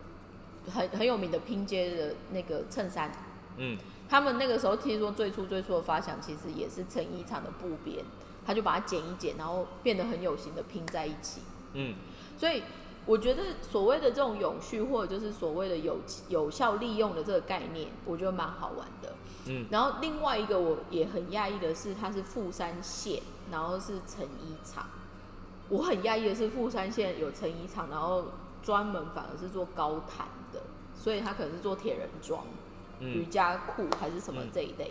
[0.71, 3.11] 很很有名的拼接的那个衬衫，
[3.57, 3.77] 嗯。
[4.09, 8.05] 他们那个时候听说最初最初的发想其实也是成衣厂的布边，
[8.45, 11.41] 他就把它剪一剪，然后变得很有型的拼在一起。
[11.73, 11.95] 嗯。
[12.37, 12.63] 所以
[13.07, 19.15] 我觉得所谓的这种永续，或者就是所谓的有有效利用的这个概念，我觉得蛮好玩的。
[19.47, 24.85] 嗯然后另外一个我也很讶异的是，它是富山县，然后是成衣厂。
[25.69, 28.25] 我很讶异的是，富山县有成衣厂，然后
[28.61, 30.61] 专门反而是做高弹的，
[30.93, 32.43] 所以它可能是做铁人装、
[32.99, 34.89] 瑜嗯伽裤还是什么嗯这一类。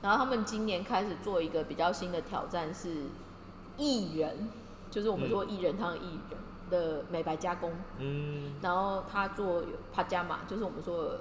[0.00, 3.04] 然后他们今年开始做一个比较新的挑战是
[3.76, 4.48] 艺人，
[4.90, 6.38] 就是我们说艺人，他的艺人
[6.70, 7.72] 的美白加工。
[7.98, 11.20] 嗯然后他做帕加马，就是我们说的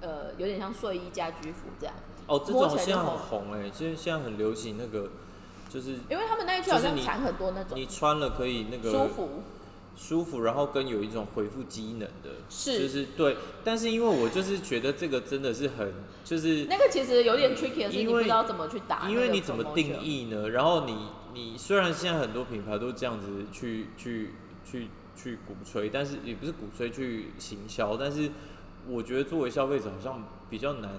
[0.00, 1.94] 呃有点像睡衣家居服这样。
[2.26, 5.08] 哦，这种现在很红哎，现在现在很流行那个，
[5.70, 9.28] 就是因为他们那一区好像产很多那种你穿了可以那个舒服，
[9.96, 13.38] 舒服，然后跟有一种回复机能的，是就是对。
[13.64, 19.08] 但是因为我就是觉得这个真的是很就是那个其实有点 tricky 的是，因为你不知道怎么去打。
[19.08, 19.98] 因为你怎么定？
[20.02, 20.50] 义呢？
[20.50, 24.34] 然后你你虽然现在很多品牌都这样子去去
[24.70, 28.30] 去去鼓吹，但是也不是鼓吹去行销，但是
[28.86, 30.90] 我觉得作为消费者好像比较难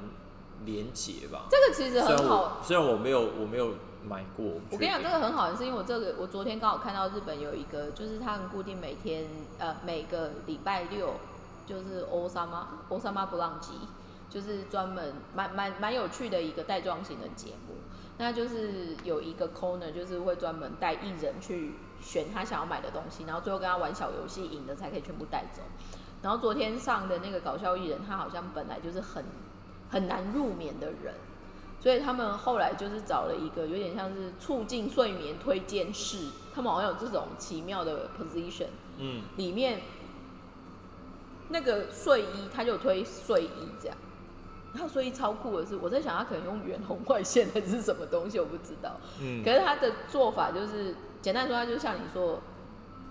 [0.65, 1.45] 连结吧。
[1.49, 3.75] 这个其实很好我，虽然我没有我没有
[4.08, 9.25] 买过，我我跟你讲，这个很好，是因为我这个我昨天刚好看到日本有一个，就是他们固定每天
[9.58, 11.15] 呃每个礼拜六
[11.65, 13.73] 就是欧萨玛欧萨玛布朗吉，
[14.29, 17.75] 就是专门蛮蛮蛮有趣的一个带妆型的节目。
[18.17, 25.62] 那就是有一个 corner，就是会专门带艺人去选他想要买的东西，然后最后跟他玩小游戏，赢的才可以全部带走。
[26.21, 29.23] 然后昨天上的那个搞笑艺人，他好像本来就是很
[29.89, 31.13] 很难入眠的人，
[31.79, 39.81] 所以他们后来就是找了一个有点像是促进睡眠推荐室，他们好像有这种奇妙的 position，嗯里面
[41.47, 43.97] 那个睡衣他就推睡衣这样，
[44.73, 48.97] 然后睡衣超酷的是，我在想他可能用远红外线还是什么东西，我不知道。
[49.21, 52.39] 嗯可是他的做法就是，简单说，它就像你说，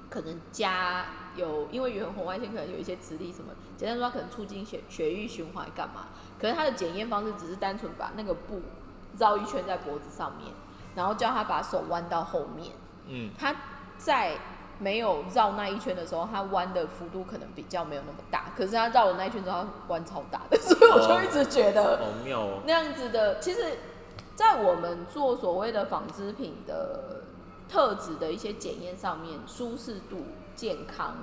[0.09, 6.07] 可能加有，因为远红外线可能有一些磁力什么，简单说，它可能促进血血液循环干嘛？
[6.41, 8.61] 可是它的检验方式只是单纯把那个布
[9.19, 10.53] 绕一圈在脖子上面，
[10.95, 12.73] 然后叫他把手弯到后面。
[13.07, 13.55] 嗯他
[13.97, 14.37] 在
[14.79, 21.99] 没有绕那一圈的时候，他弯的幅度可能比较没有那么大，可是他绕了那一圈之后，他弯超大的， 所以我就一直觉得。
[21.99, 22.61] 好妙哦。
[22.65, 23.79] 那样子的，其实，
[24.37, 27.18] 在我们做所谓的纺织品的
[27.69, 31.17] 特质的一些检验上面，舒适度、健康、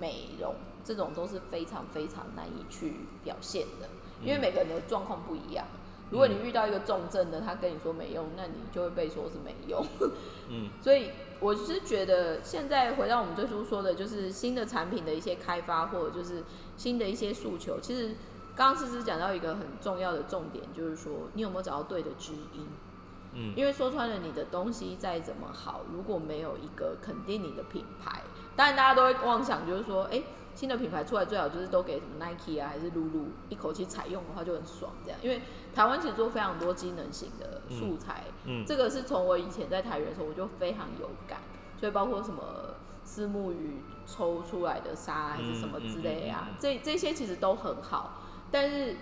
[0.00, 2.94] 美容这种都是非常非常难以去
[3.24, 3.88] 表现的，
[4.22, 5.66] 因为每个人的状况不一样。
[6.08, 9.84] 如果你遇到一个重症的，他跟你说没用，那你就会被说是没用。
[10.48, 16.44] 嗯所以我是觉得，现在回到我们最初说的，就是新的产品的一些开发，或者就是
[16.76, 17.80] 新的一些诉求。
[17.80, 18.14] 其实
[18.54, 22.68] 刚刚思思讲到一个很重要的重点，就是说你有没有找到对的知音？
[23.36, 23.52] 嗯。
[23.54, 28.22] 因为说穿了，你的东西再怎么好，如果没有一个肯定你的品牌，
[28.56, 30.22] 当然大家都会妄想，就是说，哎、
[30.54, 35.20] 新的品牌出来，最好就是都给什么 Nike 啊，还是 Lulu 一口气采用的话就很爽这样。
[35.22, 35.42] 因为
[35.74, 41.40] 台湾其实做非常多机能型的素材，嗯这个是从我以前在台原的时候我就非常有感，
[41.78, 42.42] 所以包括什么
[43.04, 48.96] 丝木鱼抽出来的沙还是什么之类啊，这这些其实都很好，但是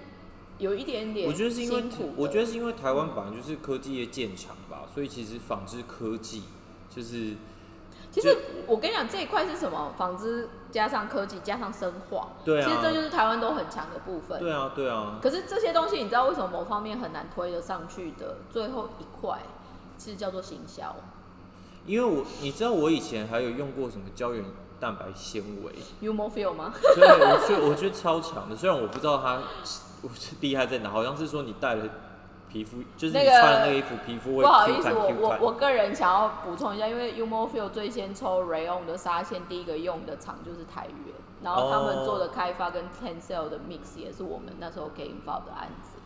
[0.59, 1.85] 有一点点我觉得是因为
[2.17, 6.45] 我觉得是因为台湾本来就是科技业建强吧，所以其实纺织科技
[6.89, 7.35] 就是
[8.13, 8.37] 其实
[8.69, 9.93] 我跟你讲，这一块是什么？
[9.99, 14.39] 纺织加上科技加上生化，对啊其实这就是台湾都很强的部分。
[14.39, 18.37] 对啊对啊，可是这些东西，你知道为什么某方面很难推得上去的？
[18.51, 19.41] 最后一块
[19.99, 20.95] 其实叫做行销。
[21.87, 24.45] 因为我你知道我以前还有用过什么胶原
[24.79, 26.73] 蛋白纤维，You more feel 吗？
[26.95, 29.43] 对，我觉得我觉得超强的，虽然我不知道它
[30.41, 31.85] 厉害在哪，好像是说你戴了
[32.49, 35.11] 皮肤，就是你那个穿了那个衣服，皮肤会不好意思，我。
[35.17, 45.99] 我我个人想要补充一下，因为 u m o f i l 最先抽 Rayon 的纱线，第一个用的厂就是台源，然后他们做的开发跟 Tencel 的 mix 也是我们那时候给 involve 的案子。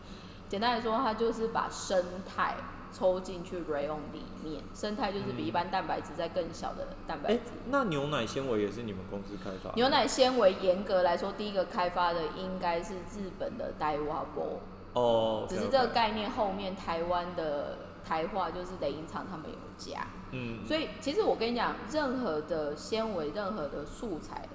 [0.47, 2.55] 简单来说，它就是把生态
[2.91, 7.51] 抽进去 Rayon 里面，生态就是比一般蛋白质在更小的蛋白哎、质。
[7.69, 9.75] 那牛奶纤维也是你们公司开发的？
[9.75, 14.59] 牛奶纤维严格来说，第一个开发的应该是日本的 Daiwabo，
[14.93, 20.07] 哦，只是这个概念后面台湾的台化就是雷音厂他们有加。
[20.31, 24.47] 嗯，所以其实我跟你讲，任何的纤维、任何的素材，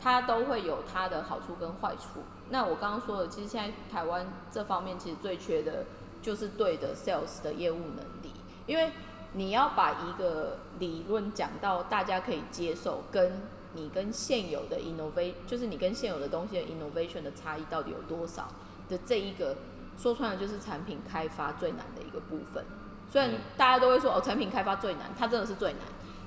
[0.00, 2.20] 它都会有它的好处跟坏处。
[2.50, 5.84] 那我刚刚说的，其实现在台湾这方面其实最缺的
[6.26, 8.32] 就是对的 sales 的业务能力，
[8.66, 8.90] 因为
[9.34, 13.42] 你要把一个理论讲到大家可以接受，跟
[13.74, 18.48] 你跟现有的 innovation，就是你跟现有的东西的 innovation 的差异到底有多少
[18.88, 19.54] 的这一个，
[19.96, 22.64] 说穿了就是产品开发最难的一个部分。
[23.08, 25.82] 虽然嗯大家都会说哦，产品开发最难，它真的是最难。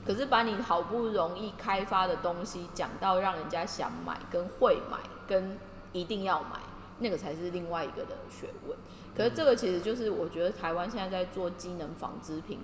[0.07, 5.59] 可是把你好不容易开发的东西讲到让人家想买、跟会买、跟
[5.91, 6.61] 一定要买，
[6.99, 8.77] 那个才是另外一个的学问。
[9.19, 12.59] 可是这个其实就是我觉得台湾现在在做机能纺织品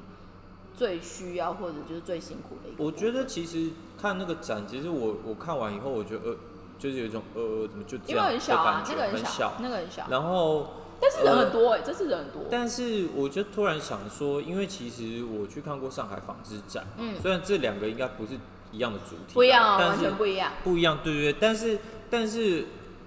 [0.74, 2.84] 最需要或者就是最辛苦的一个。
[2.84, 6.38] 我觉得其实看那个展，其实我我看完以后，我觉得呃，
[6.80, 10.68] 就是有一种呃，怎么就这因为样很小啊那个小，那个很小，然后
[11.02, 12.44] 但是人很多哎、这是人很多。
[12.50, 18.34] 但是我就突然想说，因为其实我去看过上海纺织展，嗯虽然这两个应该不是
[18.72, 20.54] 一样的主题，不一样哦，完全不一样。
[20.64, 22.66] 不一样，对对对，但是但是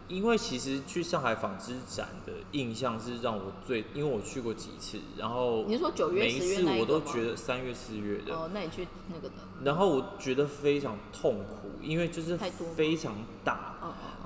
[0.09, 7.01] 因为其实去上海纺织展的印象是让我最，因为我去过几次，然后你是说九月、每一次我都？
[7.01, 9.35] 觉得三月四月的，哦，那你去那个的，
[9.65, 12.37] 然后我觉得非常痛苦，因为就是
[12.77, 13.75] 非常大。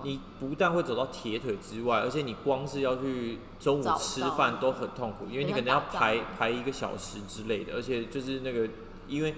[0.04, 8.68] 你不但会走到铁腿之外，而且你光是要去中午吃饭都很痛苦，因为你可能要排排一个小时之类的，而且就是那个，
[9.06, 9.32] 因为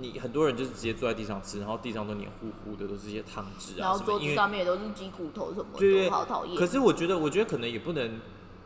[0.00, 6.56] 你很多人就是直接坐在地上吃，然后地上都黏糊糊的，都是一些汤汁然后啊什么，因为桌子上面也都是鸡骨头什么的，好讨厌。
[6.56, 8.20] 可是我觉得，我觉得可能也不能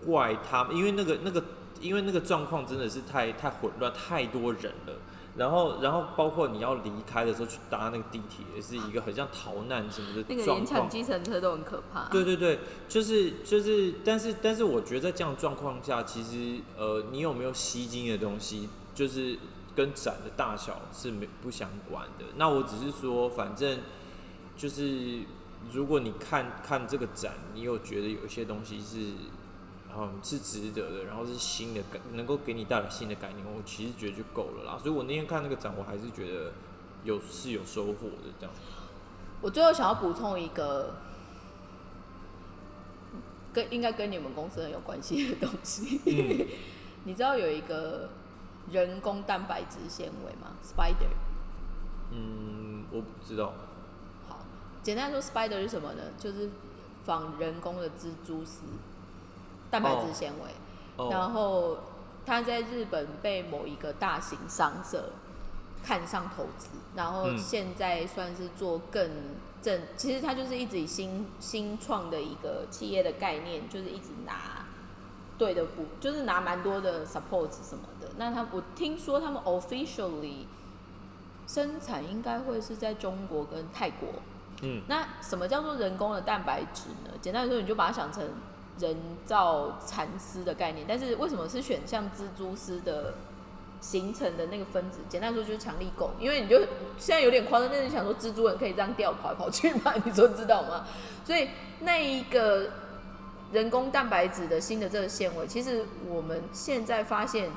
[0.05, 1.43] 怪他们，因为那个那个，
[1.81, 4.95] 因为那个状况真的是太太混乱，太多人了。
[5.37, 10.89] 然后，然后包括你要离开的时候去搭那个地铁，也是一个很像逃难什么那的状个连抢况。
[10.89, 12.09] 计程车都很可怕。
[12.09, 12.59] 对对对，
[12.89, 19.39] 就是就是，但是但是，我觉得在这样的状况下，其实呃，你有没有吸睛的东西，就是
[19.77, 22.25] 跟展的大小是没不相关的。
[22.37, 23.81] 那我只是说，反正
[24.57, 25.21] 就是
[25.71, 29.13] 如果你看看这个展，你有觉得有一些东西是
[29.95, 34.79] 嗯是值得的，然后是新的感，能够给你带来新的概念，我其实觉得就够了啦。
[34.83, 36.53] 所以我那天看那个展，我还是觉得
[37.05, 38.55] 有是有收获的这样。
[39.43, 40.95] 我最后想要补充一个，
[43.53, 46.01] 跟应该跟你们公司很有关系的东西。
[46.07, 46.47] 嗯
[47.05, 48.09] 你知道有一个
[48.71, 51.11] 人工蛋白质纤维吗？Spider。
[52.11, 53.53] 嗯，我不知道。
[54.29, 54.39] 好，
[54.83, 56.03] 简单说，Spider 是什么呢？
[56.19, 56.51] 就是
[57.05, 58.63] 仿人工的蜘蛛丝
[59.71, 60.51] 蛋白质纤维。
[60.97, 61.79] 哦，然后
[62.25, 65.11] 他在日本被某一个大型商社
[65.83, 69.11] 看上投资，然后嗯现在算是做更
[69.61, 74.65] 正，其实他就是一直以新新创的一个企业的概念，就是一直拿
[75.39, 78.09] 对的补，就是拿蛮多的 support 什么的。
[78.17, 80.47] 那他我听说他们 officially
[81.47, 84.09] 生产应该会是在中国跟泰国。
[84.63, 87.11] 嗯那什么叫做人工的蛋白质呢？
[87.21, 88.25] 简单来说，你就把它想成
[88.79, 90.87] 人造蚕丝的概念。
[90.89, 93.13] 但是为什么是选像蜘蛛丝的
[93.83, 95.01] 形成的那个分子？
[95.11, 96.59] 简单来说就是强力够，因为你就
[96.97, 99.93] 现在有点夸张，但是你想说蜘蛛人可以这样吊跑来跑去吗？
[100.03, 100.87] 你说知道吗？
[101.23, 102.71] 所以那一个
[103.53, 107.51] 人工蛋白质的新的这个纤维，其实我们现在发现。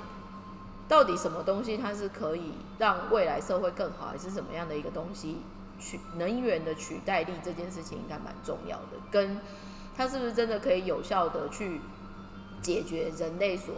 [0.90, 5.38] 到底什么东西它是可以让未来社会更好，还是什么样的一个东西？
[5.80, 9.40] 取能源的取代力这件事情应该蛮重要的，跟
[9.96, 11.80] 它是不是真的可以有效的去
[12.60, 13.76] 解决人类所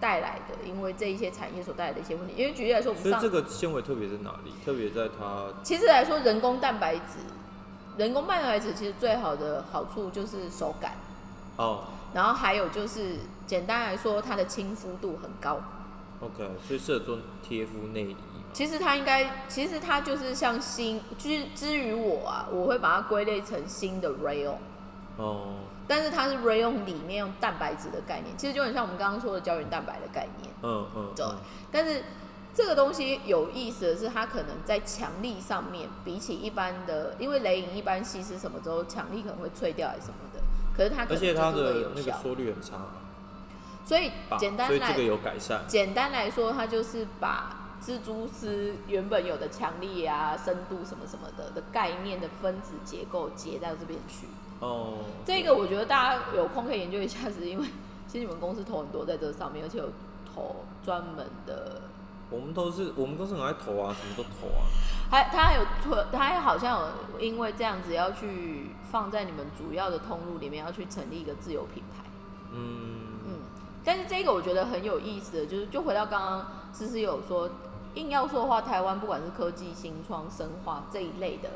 [0.00, 2.32] 带来的，因为这一些产业所带来的一些问题。
[2.34, 4.54] 因为举例来说，我们所以上这个纤维特别在哪里？
[4.64, 7.18] 特别在它其实来说，人工蛋白质，
[7.98, 10.96] 人工蛋白质其实最好的好处就是手感，
[11.56, 11.84] 哦
[12.14, 15.58] 然后还有就是简单来说，它的亲肤度很高。
[16.20, 18.16] ，OK，所以适合做贴肤内衣。
[18.52, 24.56] 其实它应该，其实它就是像新，至至于我啊，我会把它归类成新的 rayon，
[25.16, 25.54] 哦，
[25.88, 30.52] 但是它是 rayon 里面用蛋白质的概念，其实就很像我们刚刚说的胶原蛋白的概念。
[30.62, 31.36] 嗯嗯，对嗯
[31.70, 32.04] 但是
[32.52, 40.40] 这个东西有意思的是，它可能在强力上面，比起一般的，因为雷影一般稀释什么之后，强力可能会脆掉还是什么的，
[40.76, 42.12] 可是它而且它的那个。
[42.12, 42.76] 缩率很差
[43.84, 45.64] 所以，简单来所以这个有改善。
[45.66, 54.28] 简单来说，它就是把蜘蛛丝原本有的强力啊、深度什么什么的的概念的分子结构结到这边去。
[54.60, 57.66] 哦，这个我觉得大家有空可以研究一下，是因为
[58.06, 59.90] 其实你们公司投很多在这上面，而且有
[60.32, 61.82] 投专门的，
[62.32, 64.64] 我们都是我们都是很爱投啊，什么都投啊。
[65.10, 72.02] 还他还有推，他还好像有因为这样子要去放在你们主要的通路里面，要去成立一个自有品牌。
[72.50, 73.34] 嗯，嗯，
[73.84, 77.50] 但是这个我觉得很有意思的，就是就回到刚刚思思有说，
[77.94, 81.50] 硬要说的话，台湾不管是科技、新创、生化这一类的，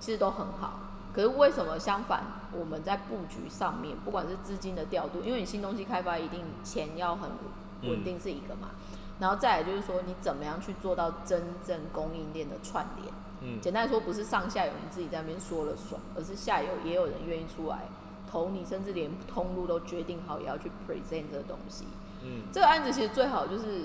[0.00, 0.80] 其实都很好。
[1.14, 7.30] 可是为什么相反，我们在布局上面，不管是资金的调度，因为你新东西开发一定钱要很
[7.82, 8.70] 稳定是一个嘛，
[9.20, 13.12] 然后再来就是说你怎么样去做到真正供应链的串联。
[13.40, 17.86] 嗯简单来说，不是上下游你自己在那边说了算，而是下游也有人愿意出来
[18.28, 21.84] 投你，甚至连通路都决定好也要去 present 这个东西。
[22.22, 23.84] 嗯，这个案子其实最好就是，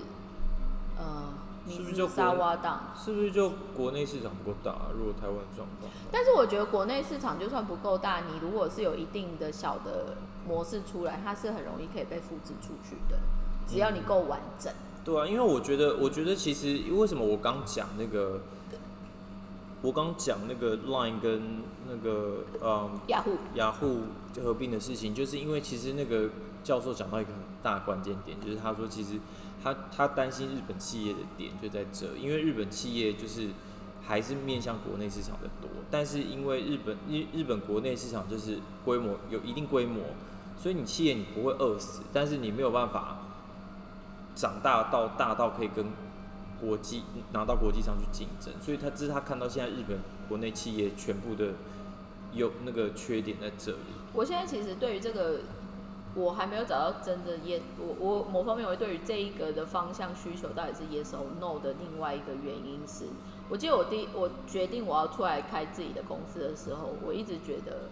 [0.98, 1.34] 呃，
[1.70, 2.82] 是不是就米兹沙瓦档。
[2.98, 4.88] 是不是就国内市场不够大、啊？
[4.98, 10.18] 如果台湾的状况，但是我觉得国内市场就算不够大，你如果是有一定的小的
[10.48, 13.20] 模式出来，它是很容易可以被复制出去的，
[13.68, 14.74] 只要你够完整。
[15.04, 18.42] 对啊，因为我觉得，我觉得其实为什么我刚讲那个，
[19.82, 23.98] 我刚讲那个 Line 跟那个嗯雅虎，雅虎
[24.42, 26.30] 合并的事情，就是因为其实那个
[26.64, 29.20] 教授讲到一个很大的关键点，就是他说其实
[29.62, 33.50] 他他担心日本企业的点就在这，因为日本企业就是
[34.06, 40.02] 还是面向国内市场的多，但是因为日本日日本国内市场就是规模有一定规模，
[40.58, 43.18] 所以你企业你不会饿死，但是你没有办法
[44.36, 45.86] 长大到大到可以跟
[46.60, 47.04] 国际
[47.34, 51.54] 拿到国际上去竞争，所以他这是他看到现在日本国内企业全部的
[52.34, 53.78] 有那个缺点在这里。
[54.14, 55.42] 我现在其实对于这个，
[56.16, 63.06] 我还没有找到真的 yes，我我某方面我对于这一个的方向需求到底是 yes or no 的另外一个原因是，
[63.50, 67.90] 我记得我第我决定我要出来开自己的公司的时候，我一直觉得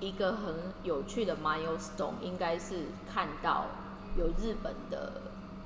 [0.00, 3.66] 一个很有趣的 milestone 应该是看到
[4.16, 5.12] 有日本的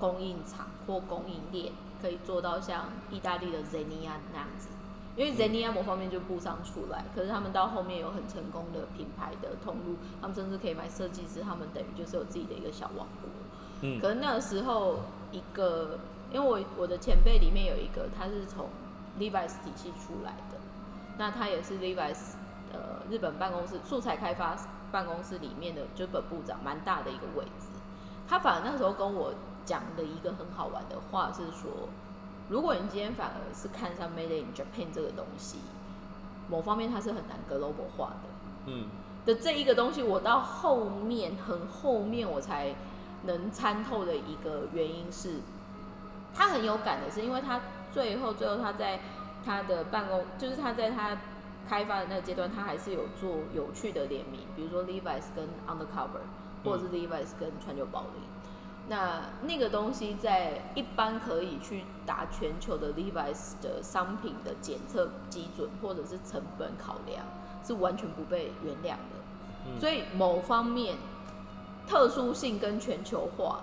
[0.02, 1.72] 供应厂或供应链
[2.02, 4.66] 可以做到像意大利的 Zenia 那样子。
[5.14, 13.30] 因为 Zenia 某方面就不商出来，可是他们到后面有很成功的品牌的通路，他们甚至可以买设计师，他们等于就是有自己的一个小王国。
[13.82, 15.00] 嗯可是那个时候，
[15.30, 16.00] 一个
[16.32, 18.68] 因为我我的前辈里面有一个，他是从
[19.20, 20.58] Levi's 体系出来的，
[21.18, 22.34] 那他也是 Levi's
[22.72, 24.56] 呃日本办公室素材开发
[24.90, 27.66] 办公室里面的就本部长，蛮大的一个位置。
[28.26, 29.34] 他反而那时候跟我
[29.64, 31.88] 讲的一个很好玩的话是说，
[32.48, 35.58] 如果你今天反而是看上 Made in Japan 这个东西，
[36.48, 38.28] 某方面它是很难 global 化的。
[38.66, 38.86] 嗯
[39.24, 42.74] 的这一个东西，我到后面很后面我才
[43.24, 45.36] 能参透的一个原因是，
[46.34, 47.60] 他很有感的是，因为他
[47.92, 48.98] 最后最后他在
[49.44, 51.16] 他的办公，就是他在他
[51.68, 56.24] 开发的那个阶段，他还是有做有趣的联名，比如说 Levi's 跟 Undercover，
[56.64, 58.22] 或者是 Levi's 跟川久保玲。
[58.92, 67.24] 那那个东西在一般可以去打全球的 Levi's 的商品的检测基准或者是成本考量，
[67.66, 69.16] 是完全不被原谅的。
[69.64, 70.96] 嗯所以某方面
[71.88, 73.60] 特殊性跟全球化，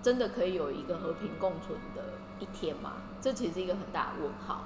[0.00, 2.04] 真的可以有一个和平共存的
[2.38, 2.92] 一天吗？
[3.20, 4.62] 这其实是一个很大的问号。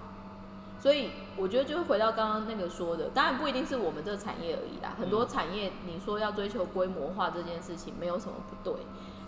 [0.78, 4.94] 所以我觉得就是回到刚刚那个说的，当然不一定是我们这个产业而已啦。
[5.00, 8.82] 很多产业你说要追求规模化这件事情没有什么不对，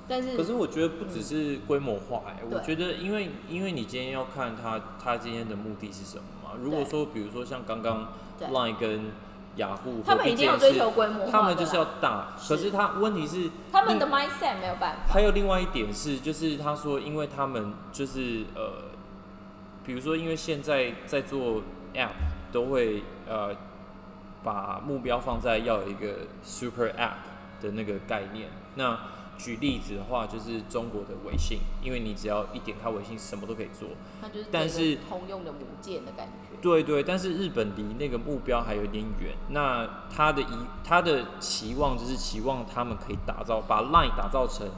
[0.08, 6.50] 但是可是我觉得不只是规模化、我觉得因为因为你今天要看他他今天的目的是什么嘛。
[6.62, 9.10] 如果说比如说像刚刚对 Line 跟
[9.56, 12.28] 雅虎，他们一定要追求规模化他们就是要大。
[12.38, 15.12] 可是他问题是他们的 mindset 没有办法。
[15.12, 18.84] 还有另外一点是，就是他说，因为他们就是呃，
[19.84, 21.62] 比如说，因为现在在做
[21.94, 22.10] App
[22.52, 23.54] 都会呃
[24.44, 27.18] 把目标放在要有一个 super app
[27.60, 28.48] 的那个概念。
[28.76, 28.96] 那
[29.38, 33.88] 举例子的话，就是中国的微信，因为你只要一点开微信，什么都可以做。
[34.20, 36.58] 它就是但是通用的母舰的感觉。
[36.60, 39.36] 对对，但是日本离那个目标还有点远。
[39.50, 40.46] 那他的一
[40.82, 44.68] 他的期望就是期望他们可以打造把 Line 打造成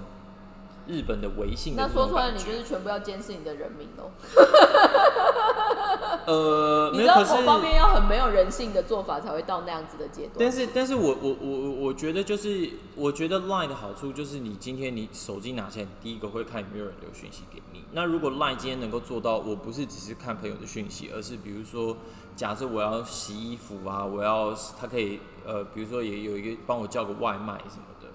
[0.86, 4.11] 日本的微信的那说出来，你就是全部要监视你的人民喽。
[6.26, 10.34] 呃，你知道某方面要很没有人性的做法，才会到那样子的阶段。
[10.38, 17.84] 但是，但是我我我我我觉得就是，我觉得 Line 的好处就是，你今天你手机拿起来，第一个会看有没有人留讯息给你。
[17.92, 21.96] 那如果 Line 今天能够做到，我不是只是看朋友的讯息，而是比如说，
[22.36, 28.09] 假设我要洗衣服啊，我要他可以呃，比如说也有一个帮我叫个外卖什么的，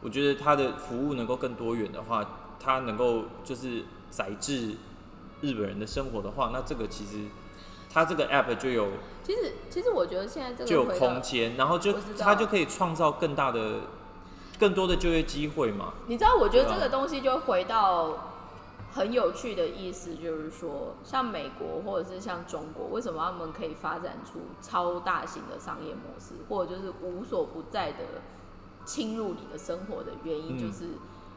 [0.00, 2.26] 我觉得它的服务能够更多元的话，
[2.58, 4.74] 它能够就是载至
[5.42, 7.26] 日本人的生活的话，那这个其实
[7.92, 8.88] 它这个 app 就有
[9.22, 13.80] 其实，其实我觉得现在这个就有空间，然后就它就可以创造更大的、
[14.58, 15.92] 更多的就业机会嘛。
[16.06, 18.30] 你知道，我觉得这个东西就回到
[18.94, 27.98] 很有趣的意思，就是说，像美国或者是像中国，为什么他们可以发展出超大型的商业模式，或者就是无所不在的
[28.84, 30.58] 侵入你的生活的原因，嗯。
[30.58, 30.90] 就是、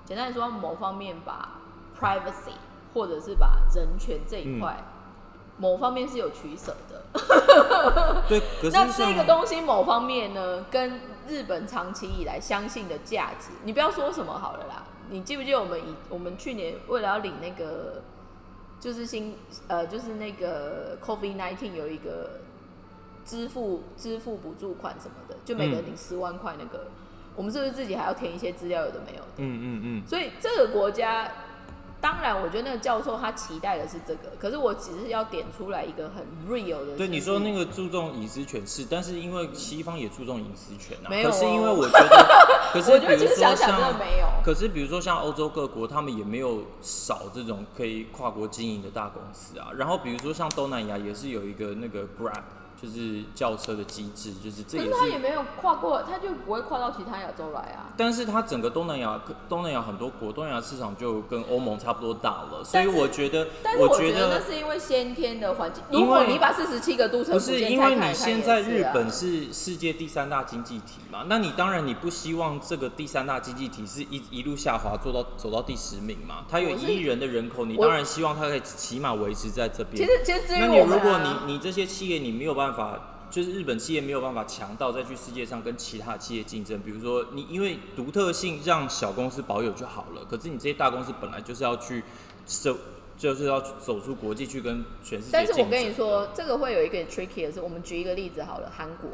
[0.06, 1.62] 简单来说，某方面把
[1.99, 2.53] privacy
[2.96, 4.84] 或者是把人权这一块。
[5.58, 7.02] 某方面是有取舍的，
[8.28, 14.84] 对，可是那这个东西某方面呢，跟日本长期以来相信的价值，你不要说什么好了啦。
[15.10, 18.02] 你记不记得我们以我们去年为了要领那个，
[18.82, 19.38] 就是新
[19.70, 22.41] 呃，就是那个 COVID nineteen 有一个
[23.24, 26.88] 支付支付补助款什么的，就每个人领十万块那个，
[27.34, 29.28] 我们是不是自己还要填一些资料，有的没有的？
[29.38, 31.32] 嗯嗯嗯，所以这个国家，
[32.06, 36.95] 当然我觉得那个教授他期待的是这个，可是我只是要点出来一个很 real 的。
[36.95, 41.10] 对你说那个注重隐私权是，但是因为西方也注重隐私权啊。
[41.10, 42.38] 没有哦可是因为我觉得，
[42.72, 44.28] 可是比如说像，没有。
[44.43, 49.70] 可是比如说像欧洲各国，他们也没有少这种可以跨国经营的大公司啊。
[49.76, 52.43] 然后比如说像东南亚也是有一个那个 Grab，
[52.82, 54.95] 就是轿车的机制，就是这可也是。
[54.95, 57.88] 是他也没有跨过，他就不会跨到其他亚洲来啊。
[57.97, 65.84] 但是它整个东南亚，东南亚很多国，东南亚市场就跟欧盟差不多大了，所以我觉得，但是我觉得那是因为先天的环境。
[65.89, 76.45] 因为如果你把四十七个都城不是因为你现在日本是世界第三大经济体嘛，那你当然你不希望这个第三大经济体是一一路下滑做到走到第十名嘛？
[76.49, 79.95] 它有一亿人的人口，你当然希望它可以起码维持在这边。
[79.95, 82.64] 其实其实至于那你我们、啊，如果你你这些企业你没有办法，
[83.30, 92.03] 就是日本企业没有办法强到再去世界上跟其他企业竞争，比如说你因为独特性让小公司保有就好了，可是你这些大公司本来就是要去
[92.45, 92.78] 走，
[93.18, 95.53] 就是要走出国际去跟全世界但是。
[95.59, 99.09] 我跟你，说，这个会有一个 tricky 的是，我们举一个例子好了，韩国，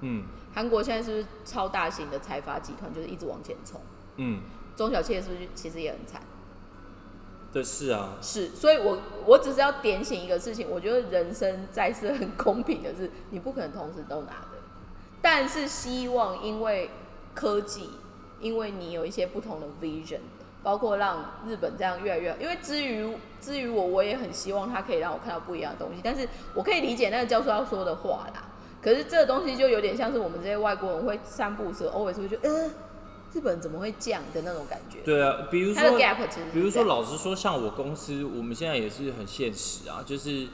[0.00, 3.80] 嗯韩国现在是不是超大型的财阀集团，就是一直往前冲，
[4.16, 4.40] 嗯，
[4.74, 6.22] 中小企业是不是其实也很惨？
[7.56, 14.58] 对，是啊，是，所以我我只是要点醒一个事情，我觉得人生在世很公平的是，你不可能同时都拿的，
[15.22, 16.90] 但是希望因为
[17.34, 17.88] 科技，
[18.42, 20.18] 因为你有一些不同的 vision，
[20.62, 28.42] 包括让日本这样越来越，因为至于至于我，我也很希望他可以让我看到不一样的东西，但是我可以理解那个教授要说的话啦。
[28.82, 32.70] 可是这个东西就有点像是我们这些外国人会散步时，always 会觉得，呃，
[33.36, 35.00] 日本怎么会这样的那种感觉。
[35.04, 35.82] 对啊，比如说
[36.54, 40.48] 比如说，老实说，像我公司，我们现在也是很现实啊，就是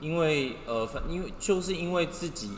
[0.00, 2.50] 因为呃，反因为就是因为自己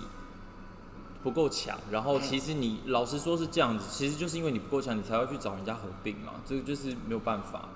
[1.23, 7.71] 不够强，然后其实你老实说是这样子，其实就是因为你不够强，你才会去找人家合并嘛，这个就是没有办法。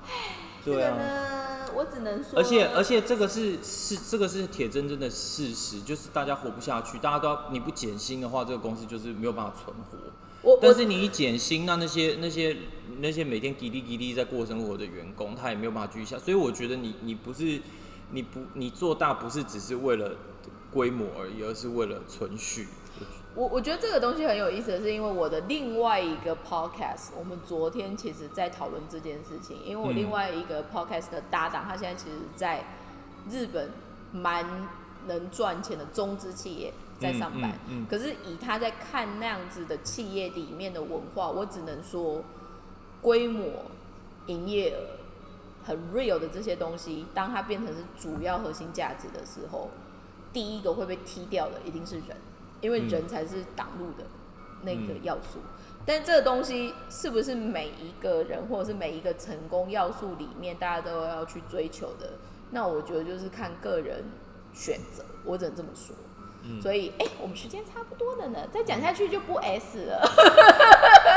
[0.62, 9.97] 这个对啊，呢，我只能说，而且而且这个是是这个是铁铮铮的事实，就是大家活不下去，大家都要你不减薪的话，这个公司就是没有办法存活。
[10.47, 12.57] 我我但是你一减薪，那那些那些
[13.01, 16.16] 那些每天滴滴滴滴在过生活的员工，他也没有办法继续下。
[16.16, 17.61] 所以我觉得你你不是
[18.12, 20.12] 你不你做大不是只是为了
[20.72, 22.68] 规模而已，而是为了存续。
[23.34, 32.64] 我我觉得这个东西很有意思的是，因为我的另外一个 podcast，我们昨天其实在讨论这件事情，因为我嗯另外一个 podcast 的搭档，他现在其实在
[33.28, 33.72] 日本
[34.12, 34.68] 蛮
[35.09, 42.22] 能赚钱的中资企业在上班，嗯嗯嗯可是以他在看那样子的企业里面的文化，我只能说
[43.01, 43.47] 规模、
[44.26, 44.97] 营业额
[45.64, 49.68] 很 real 的这些东西，当它变成是主要核心价值的时候，
[50.32, 52.16] 第一个会被踢掉的一定是人，
[52.61, 54.05] 因为人才是挡路的
[54.62, 55.38] 那个嗯要素。
[55.84, 62.14] 但这个东西是不是每一个人或者是每一个成功要素里面大家都要去追求的？
[62.51, 64.05] 那我觉得就是看个人
[64.53, 65.94] 选择，我只能这么说。
[66.62, 70.01] 所以哎、我们时间差不多了呢，再讲下去就不 S 了。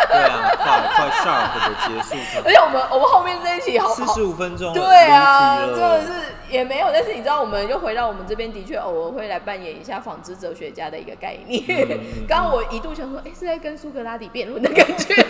[0.10, 2.16] 对啊，快快 sharp 的结束
[2.46, 6.08] 而且我们我们后面这一期好好四十五分钟，对啊，真的是
[6.50, 6.88] 也没有。
[6.92, 11.64] 但是你知道，我们又回到我们这边，的确偶尔会来扮演一下纺织哲学家的一个概念。
[11.68, 15.16] 嗯刚刚我一度想说，哎、是在跟苏格拉底辩论的感觉，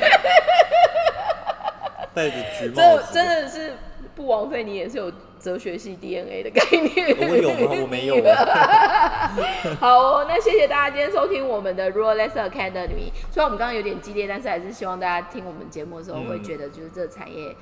[2.14, 3.78] 戴着橘帽这子，真的是
[4.16, 7.16] 不枉费你也是有哲学系 DNA 的概念。
[7.30, 7.78] 我有吗？
[7.82, 9.32] 我没有啊。
[9.80, 13.12] 好哦，那谢谢大家今天收听我们的 Royal Lesser Academy。
[13.32, 17.56] 虽然我们刚刚有点激烈，但是还是希望大家听我们节目的时候嗯会觉得，就是这个产业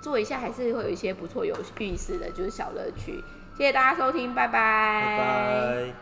[0.00, 3.22] 做一下还是会有一些不错有意思的，就是小乐趣。
[3.56, 5.92] 谢谢大家收听，拜拜，拜拜。